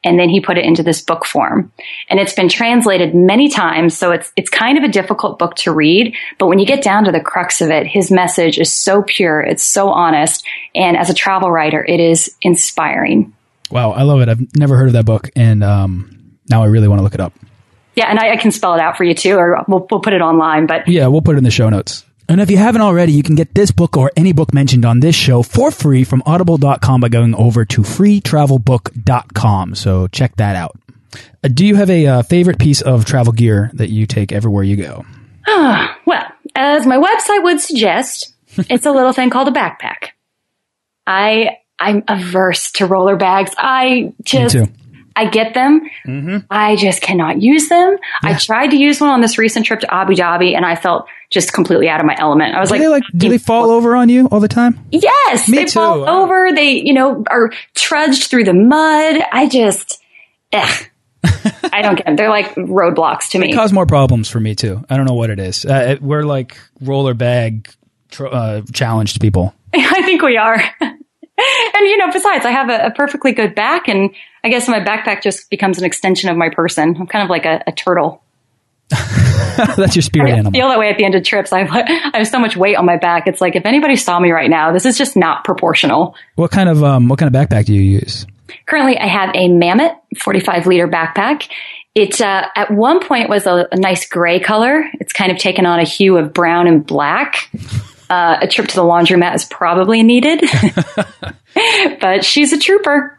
And 0.04 0.16
then 0.16 0.28
he 0.28 0.40
put 0.40 0.58
it 0.58 0.64
into 0.64 0.84
this 0.84 1.02
book 1.02 1.24
form. 1.24 1.72
And 2.08 2.20
it's 2.20 2.34
been 2.34 2.48
translated 2.48 3.16
many 3.16 3.48
times. 3.48 3.96
So 3.96 4.12
it's, 4.12 4.32
it's 4.36 4.48
kind 4.48 4.78
of 4.78 4.84
a 4.84 4.88
difficult 4.88 5.40
book 5.40 5.56
to 5.56 5.72
read. 5.72 6.14
But 6.38 6.46
when 6.46 6.60
you 6.60 6.66
get 6.66 6.84
down 6.84 7.02
to 7.06 7.10
the 7.10 7.20
crux 7.20 7.60
of 7.60 7.70
it, 7.70 7.88
his 7.88 8.12
message 8.12 8.60
is 8.60 8.72
so 8.72 9.02
pure. 9.02 9.40
It's 9.40 9.64
so 9.64 9.88
honest. 9.88 10.46
And 10.72 10.96
as 10.96 11.10
a 11.10 11.14
travel 11.14 11.50
writer, 11.50 11.84
it 11.84 11.98
is 11.98 12.32
inspiring. 12.42 13.34
Wow. 13.72 13.90
I 13.90 14.02
love 14.02 14.20
it. 14.20 14.28
I've 14.28 14.56
never 14.56 14.76
heard 14.76 14.86
of 14.86 14.92
that 14.92 15.04
book. 15.04 15.30
And, 15.34 15.64
um, 15.64 16.38
now 16.48 16.62
I 16.62 16.66
really 16.66 16.86
want 16.86 17.00
to 17.00 17.02
look 17.02 17.14
it 17.14 17.20
up. 17.20 17.32
Yeah, 17.96 18.06
and 18.08 18.18
I, 18.18 18.32
I, 18.32 18.36
can 18.36 18.52
spell 18.52 18.74
it 18.74 18.80
out 18.80 18.96
for 18.98 19.04
you 19.04 19.14
too, 19.14 19.36
or 19.36 19.64
we'll, 19.66 19.86
we'll 19.90 20.00
put 20.00 20.12
it 20.12 20.20
online. 20.20 20.66
But 20.66 20.86
yeah, 20.86 21.06
we'll 21.06 21.22
put 21.22 21.34
it 21.34 21.38
in 21.38 21.44
the 21.44 21.50
show 21.50 21.68
notes. 21.70 22.04
And 22.28 22.40
if 22.40 22.50
you 22.50 22.56
haven't 22.56 22.82
already, 22.82 23.12
you 23.12 23.22
can 23.22 23.36
get 23.36 23.54
this 23.54 23.70
book 23.70 23.96
or 23.96 24.10
any 24.16 24.32
book 24.32 24.52
mentioned 24.52 24.84
on 24.84 25.00
this 25.00 25.14
show 25.14 25.42
for 25.42 25.70
free 25.70 26.04
from 26.04 26.22
audible.com 26.26 27.00
by 27.00 27.08
going 27.08 27.34
over 27.34 27.64
to 27.64 27.82
freetravelbook.com. 27.82 29.74
So 29.76 30.08
check 30.08 30.36
that 30.36 30.56
out. 30.56 30.76
Uh, 31.42 31.48
do 31.48 31.64
you 31.64 31.76
have 31.76 31.88
a 31.88 32.06
uh, 32.06 32.22
favorite 32.22 32.58
piece 32.58 32.82
of 32.82 33.04
travel 33.04 33.32
gear 33.32 33.70
that 33.74 33.90
you 33.90 34.06
take 34.06 34.32
everywhere 34.32 34.64
you 34.64 34.76
go? 34.76 35.04
well, 36.04 36.26
as 36.56 36.84
my 36.86 36.96
website 36.96 37.44
would 37.44 37.60
suggest, 37.60 38.34
it's 38.68 38.86
a 38.86 38.90
little 38.90 39.12
thing 39.12 39.30
called 39.30 39.48
a 39.48 39.52
backpack. 39.52 40.08
I 41.06 41.58
I'm 41.78 42.02
averse 42.08 42.72
to 42.72 42.86
roller 42.86 43.16
bags. 43.16 43.52
I 43.56 44.14
just 44.22 44.56
I 45.16 45.26
get 45.28 45.54
them. 45.54 45.80
Mm-hmm. 46.06 46.46
I 46.50 46.76
just 46.76 47.00
cannot 47.02 47.40
use 47.42 47.68
them. 47.68 47.96
Yeah. 48.22 48.30
I 48.30 48.34
tried 48.38 48.68
to 48.68 48.76
use 48.76 49.00
one 49.00 49.10
on 49.10 49.20
this 49.20 49.38
recent 49.38 49.66
trip 49.66 49.80
to 49.80 49.92
Abu 49.92 50.12
Dhabi 50.14 50.54
and 50.54 50.64
I 50.64 50.76
felt 50.76 51.08
just 51.30 51.52
completely 51.52 51.88
out 51.88 52.00
of 52.00 52.06
my 52.06 52.14
element. 52.18 52.54
I 52.54 52.60
was 52.60 52.68
do 52.68 52.74
like, 52.74 52.82
they 52.82 52.88
like, 52.88 53.02
do 53.16 53.28
they 53.28 53.38
fall 53.38 53.70
over 53.70 53.96
on 53.96 54.08
you 54.08 54.26
all 54.28 54.40
the 54.40 54.48
time? 54.48 54.78
Yes, 54.92 55.48
Me 55.48 55.58
they 55.58 55.64
too. 55.64 55.70
fall 55.70 56.08
over. 56.08 56.52
They, 56.54 56.72
you 56.82 56.92
know, 56.92 57.24
are 57.28 57.50
trudged 57.74 58.30
through 58.30 58.44
the 58.44 58.54
mud. 58.54 59.22
I 59.32 59.48
just, 59.48 60.02
ugh. 60.52 60.86
I 61.72 61.82
don't 61.82 61.96
get 61.96 62.06
them. 62.06 62.16
They're 62.16 62.28
like 62.30 62.54
roadblocks 62.54 63.30
to 63.30 63.38
me. 63.38 63.48
They 63.48 63.52
cause 63.54 63.72
more 63.72 63.86
problems 63.86 64.28
for 64.28 64.38
me 64.38 64.54
too. 64.54 64.84
I 64.88 64.96
don't 64.96 65.06
know 65.06 65.14
what 65.14 65.30
it 65.30 65.40
is. 65.40 65.64
Uh, 65.64 65.96
we're 66.00 66.22
like 66.22 66.56
roller 66.80 67.14
bag 67.14 67.68
uh, 68.20 68.62
challenged 68.72 69.20
people. 69.20 69.54
I 69.74 70.02
think 70.02 70.22
we 70.22 70.36
are. 70.36 70.62
and 71.74 71.86
you 71.86 71.96
know, 71.98 72.10
besides, 72.12 72.44
I 72.44 72.50
have 72.50 72.70
a, 72.70 72.86
a 72.86 72.90
perfectly 72.90 73.32
good 73.32 73.54
back 73.54 73.88
and 73.88 74.14
I 74.42 74.48
guess 74.48 74.68
my 74.68 74.80
backpack 74.80 75.22
just 75.22 75.50
becomes 75.50 75.78
an 75.78 75.84
extension 75.84 76.30
of 76.30 76.36
my 76.36 76.48
person. 76.50 76.96
I'm 76.98 77.06
kind 77.06 77.24
of 77.24 77.30
like 77.30 77.44
a, 77.44 77.62
a 77.66 77.72
turtle. 77.72 78.22
That's 78.90 79.96
your 79.96 80.02
spirit 80.02 80.28
I 80.28 80.38
animal. 80.38 80.52
feel 80.52 80.68
that 80.68 80.78
way 80.78 80.88
at 80.90 80.98
the 80.98 81.04
end 81.04 81.14
of 81.14 81.24
trips. 81.24 81.52
I 81.52 81.64
have, 81.64 81.70
I 82.14 82.18
have 82.18 82.28
so 82.28 82.38
much 82.38 82.56
weight 82.56 82.76
on 82.76 82.84
my 82.84 82.96
back. 82.96 83.26
It's 83.26 83.40
like 83.40 83.56
if 83.56 83.66
anybody 83.66 83.96
saw 83.96 84.18
me 84.20 84.30
right 84.30 84.50
now, 84.50 84.72
this 84.72 84.86
is 84.86 84.96
just 84.96 85.16
not 85.16 85.44
proportional. 85.44 86.14
What 86.36 86.50
kind 86.50 86.68
of 86.68 86.84
um, 86.84 87.08
what 87.08 87.18
kind 87.18 87.34
of 87.34 87.48
backpack 87.48 87.66
do 87.66 87.74
you 87.74 87.80
use? 87.80 88.26
Currently, 88.66 88.98
I 88.98 89.06
have 89.06 89.30
a 89.34 89.48
Mammoth 89.48 89.92
45 90.18 90.66
liter 90.66 90.88
backpack. 90.88 91.48
It 91.94 92.20
uh, 92.20 92.46
at 92.54 92.70
one 92.70 93.04
point 93.04 93.28
was 93.28 93.46
a, 93.46 93.66
a, 93.72 93.76
nice 93.76 94.06
gray 94.06 94.38
color. 94.38 94.84
It's 95.00 95.12
kind 95.12 95.32
of 95.32 95.38
taken 95.38 95.64
on 95.64 95.80
a 95.80 95.84
hue 95.84 96.18
of 96.18 96.34
brown 96.34 96.66
and 96.66 96.86
black. 96.86 97.50
Uh, 98.08 98.38
a 98.40 98.46
trip 98.46 98.68
to 98.68 98.76
the 98.76 98.82
laundromat 98.82 99.34
is 99.34 99.44
probably 99.44 100.02
needed, 100.02 100.42
but 102.00 102.24
she's 102.24 102.52
a 102.52 102.58
trooper. 102.58 103.18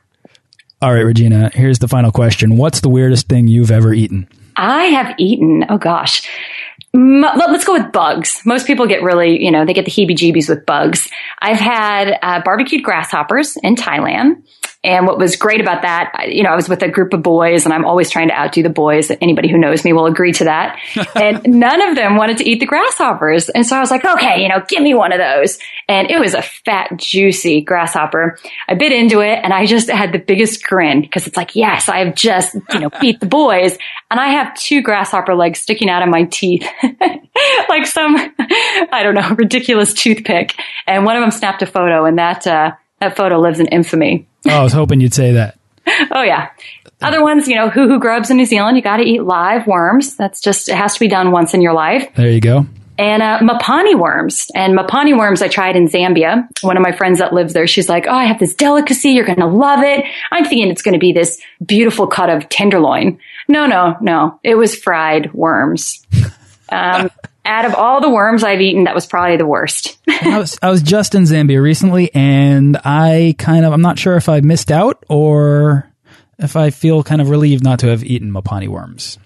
All 0.82 0.94
right, 0.94 1.02
Regina, 1.02 1.50
here's 1.54 1.80
the 1.80 1.88
final 1.88 2.12
question. 2.12 2.56
What's 2.56 2.82
the 2.82 2.90
weirdest 2.90 3.28
thing 3.28 3.48
you've 3.48 3.72
ever 3.72 3.94
eaten? 3.94 4.28
I 4.56 4.86
have 4.86 5.16
eaten, 5.18 5.66
oh 5.70 5.78
gosh. 5.78 6.28
Let's 6.94 7.66
go 7.66 7.74
with 7.74 7.92
bugs. 7.92 8.42
Most 8.46 8.66
people 8.66 8.88
get 8.88 9.04
really, 9.04 9.44
you 9.44 9.52
know, 9.52 9.66
they 9.66 9.74
get 9.74 9.86
the 9.86 9.92
heebie 9.92 10.16
jeebies 10.16 10.50
with 10.50 10.66
bugs. 10.66 11.10
I've 11.40 11.60
had 11.60 12.18
uh, 12.22 12.42
barbecued 12.44 12.84
grasshoppers 12.84 13.58
in 13.58 13.76
Thailand. 13.76 14.44
And 14.88 15.06
what 15.06 15.18
was 15.18 15.36
great 15.36 15.60
about 15.60 15.82
that, 15.82 16.30
you 16.30 16.44
know, 16.44 16.50
I 16.50 16.56
was 16.56 16.70
with 16.70 16.82
a 16.82 16.88
group 16.88 17.14
of 17.14 17.22
boys 17.22 17.66
and 17.66 17.74
I'm 17.74 17.84
always 17.84 18.10
trying 18.10 18.30
to 18.30 18.34
outdo 18.34 18.64
the 18.64 18.70
boys. 18.70 19.12
Anybody 19.20 19.52
who 19.52 19.58
knows 19.58 19.84
me 19.84 19.92
will 19.92 20.06
agree 20.06 20.32
to 20.32 20.46
that. 20.46 20.80
and 21.16 21.42
none 21.46 21.82
of 21.82 21.98
them 21.98 22.16
wanted 22.16 22.38
to 22.38 22.50
eat 22.50 22.62
the 22.62 22.66
grasshoppers. 22.66 23.50
And 23.50 23.66
so 23.66 23.76
I 23.76 23.82
was 23.82 23.92
like, 23.92 24.06
okay, 24.06 24.42
you 24.42 24.48
know, 24.48 24.64
give 24.66 24.82
me 24.82 24.94
one 24.94 25.12
of 25.12 25.20
those. 25.20 25.60
And 25.90 26.10
it 26.10 26.18
was 26.22 26.34
a 26.34 26.42
fat, 26.42 26.96
juicy 26.96 27.60
grasshopper. 27.60 28.40
I 28.70 28.76
bit 28.76 28.94
into 28.94 29.20
it 29.20 29.42
and 29.44 29.52
I 29.52 29.66
just 29.66 29.90
had 29.90 30.14
the 30.14 30.20
biggest 30.20 30.64
grin 30.64 31.02
because 31.02 31.28
it's 31.28 31.36
like, 31.36 31.54
yes, 31.54 31.90
I 31.90 32.06
have 32.06 32.16
just, 32.16 32.56
you 32.72 32.80
know, 32.80 32.90
beat 33.02 33.20
the 33.20 33.26
boys 33.26 33.78
and 34.10 34.22
I 34.22 34.30
have 34.30 34.56
two 34.56 34.82
grasshopper 34.82 35.36
legs 35.36 35.60
sticking 35.60 35.90
out 35.90 36.02
of 36.02 36.08
my 36.08 36.24
teeth 36.24 36.66
like 37.68 37.86
some, 37.88 38.16
I 38.16 39.02
don't 39.04 39.16
know, 39.16 39.36
ridiculous 39.38 39.94
toothpick. 39.94 40.56
And 40.88 41.04
one 41.04 41.18
of 41.18 41.22
them 41.24 41.32
snapped 41.32 41.62
a 41.62 41.66
photo 41.66 42.06
and 42.06 42.18
that, 42.20 42.48
uh, 42.48 42.72
that 43.02 43.18
photo 43.18 43.38
lives 43.38 43.60
in 43.60 43.68
infamy. 43.68 44.26
Oh, 44.50 44.60
I 44.60 44.64
was 44.64 44.74
hoping 44.74 45.02
you'd 45.02 45.14
say 45.14 45.34
that. 45.34 45.58
oh 46.12 46.24
yeah. 46.24 46.50
Other 47.02 47.22
ones, 47.22 47.48
you 47.48 47.56
know, 47.56 47.70
huhu 47.70 48.00
grubs 48.00 48.32
in 48.32 48.38
New 48.38 48.46
Zealand, 48.46 48.76
you 48.76 48.84
got 48.84 48.98
to 48.98 49.04
eat 49.04 49.24
live 49.24 49.68
worms. 49.68 50.16
That's 50.16 50.42
just, 50.42 50.68
it 50.68 50.76
has 50.76 50.96
to 50.96 51.00
be 51.00 51.08
done 51.08 51.32
once 51.32 51.54
in 51.54 51.62
your 51.62 51.74
life. 51.74 52.10
There 52.16 52.32
you 52.32 52.42
go. 52.42 52.66
And 52.98 53.22
uh, 53.22 53.40
Mopani 53.40 53.98
worms. 53.98 54.48
And 54.56 54.76
Mopani 54.76 55.16
worms 55.16 55.44
I 55.44 55.48
tried 55.48 55.76
in 55.76 55.88
Zambia. 55.88 56.48
One 56.62 56.76
of 56.78 56.82
my 56.82 56.92
friends 56.92 57.20
that 57.20 57.34
lives 57.34 57.54
there, 57.54 57.68
she's 57.68 57.88
like, 57.88 58.06
oh, 58.08 58.16
I 58.16 58.26
have 58.26 58.40
this 58.40 58.56
delicacy. 58.56 59.12
You're 59.12 59.26
going 59.26 59.40
to 59.40 59.46
love 59.46 59.84
it. 59.84 60.04
I'm 60.32 60.46
thinking 60.46 60.70
it's 60.72 60.82
going 60.82 60.94
to 60.94 61.00
be 61.00 61.14
this 61.14 61.40
beautiful 61.64 62.08
cut 62.08 62.32
of 62.32 62.50
tenderloin. 62.50 63.20
No, 63.48 63.68
no, 63.68 63.96
no. 64.02 64.40
It 64.44 64.56
was 64.56 64.76
fried 64.76 65.32
worms. 65.34 66.04
Um, 66.70 67.12
out 67.48 67.66
of 67.66 67.74
all 67.74 68.02
the 68.02 68.10
worms 68.10 68.44
I've 68.44 68.62
eaten, 68.62 68.84
that 68.84 68.94
was 68.94 69.06
probably 69.06 69.38
the 69.38 69.48
worst. 69.48 69.98
I 70.08 70.38
was 70.38 70.60
I 70.62 70.70
was 70.70 70.82
just 70.82 71.16
in 71.16 71.24
Zambia 71.24 71.62
recently, 71.62 72.14
and 72.14 72.78
I 72.84 73.36
kind 73.38 73.66
of 73.66 73.74
I'm 73.74 73.82
not 73.82 73.98
sure 73.98 74.18
if 74.18 74.30
I 74.30 74.42
missed 74.42 74.72
out 74.72 75.04
or 75.10 75.92
if 76.38 76.56
I 76.56 76.70
feel 76.70 77.04
kind 77.04 77.22
of 77.22 77.30
relieved 77.30 77.64
not 77.64 77.80
to 77.80 77.88
have 77.88 78.04
eaten 78.04 78.32
Mopani 78.32 78.68
worms. 78.68 79.18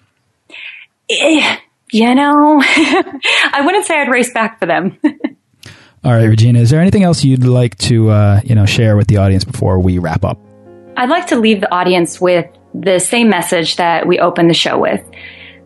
Eh, 1.09 1.57
you 1.91 2.15
know, 2.15 2.61
I 2.65 3.61
wouldn't 3.65 3.85
say 3.85 3.99
I'd 3.99 4.09
race 4.09 4.31
back 4.31 4.59
for 4.59 4.65
them. 4.67 4.97
All 6.03 6.11
right, 6.11 6.25
Regina, 6.25 6.59
is 6.59 6.69
there 6.69 6.81
anything 6.81 7.03
else 7.03 7.23
you'd 7.23 7.43
like 7.43 7.77
to 7.79 8.09
uh, 8.09 8.41
you 8.43 8.55
know 8.55 8.65
share 8.65 8.95
with 8.95 9.07
the 9.07 9.17
audience 9.17 9.43
before 9.43 9.79
we 9.79 9.97
wrap 9.97 10.23
up? 10.23 10.39
I'd 10.95 11.09
like 11.09 11.27
to 11.27 11.35
leave 11.37 11.61
the 11.61 11.73
audience 11.73 12.21
with 12.21 12.45
the 12.73 12.99
same 12.99 13.29
message 13.29 13.77
that 13.77 14.07
we 14.07 14.19
opened 14.19 14.49
the 14.49 14.55
show 14.55 14.77
with. 14.77 15.01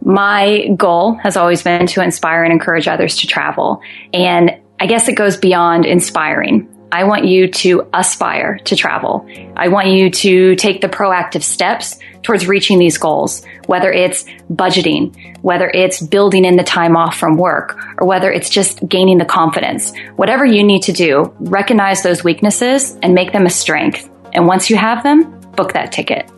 My 0.05 0.67
goal 0.77 1.15
has 1.15 1.35
always 1.35 1.63
been 1.63 1.87
to 1.87 2.03
inspire 2.03 2.43
and 2.43 2.53
encourage 2.53 2.87
others 2.87 3.17
to 3.17 3.27
travel. 3.27 3.81
And 4.13 4.51
I 4.79 4.85
guess 4.85 5.07
it 5.07 5.15
goes 5.15 5.35
beyond 5.35 5.85
inspiring. 5.85 6.69
I 6.91 7.05
want 7.05 7.25
you 7.25 7.47
to 7.49 7.89
aspire 7.91 8.59
to 8.65 8.75
travel. 8.75 9.27
I 9.57 9.69
want 9.69 9.87
you 9.87 10.11
to 10.11 10.55
take 10.55 10.81
the 10.81 10.87
proactive 10.87 11.41
steps 11.41 11.97
towards 12.21 12.47
reaching 12.47 12.77
these 12.77 12.99
goals, 12.99 13.43
whether 13.65 13.91
it's 13.91 14.25
budgeting, 14.49 15.37
whether 15.41 15.69
it's 15.73 15.99
building 15.99 16.45
in 16.45 16.55
the 16.55 16.63
time 16.63 16.95
off 16.95 17.17
from 17.17 17.35
work, 17.35 17.77
or 17.97 18.07
whether 18.07 18.31
it's 18.31 18.49
just 18.49 18.87
gaining 18.87 19.17
the 19.17 19.25
confidence. 19.25 19.91
Whatever 20.15 20.45
you 20.45 20.63
need 20.63 20.83
to 20.83 20.93
do, 20.93 21.33
recognize 21.39 22.03
those 22.03 22.23
weaknesses 22.23 22.95
and 23.01 23.15
make 23.15 23.33
them 23.33 23.47
a 23.47 23.49
strength. 23.49 24.07
And 24.33 24.45
once 24.45 24.69
you 24.69 24.77
have 24.77 25.01
them, 25.01 25.41
book 25.55 25.73
that 25.73 25.91
ticket. 25.91 26.29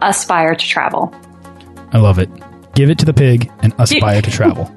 Aspire 0.00 0.54
to 0.54 0.66
travel. 0.66 1.12
I 1.92 1.98
love 1.98 2.20
it. 2.20 2.30
Give 2.78 2.90
it 2.90 2.98
to 3.00 3.04
the 3.04 3.12
pig 3.12 3.50
and 3.58 3.74
aspire 3.76 4.22
to 4.22 4.30
travel. 4.30 4.66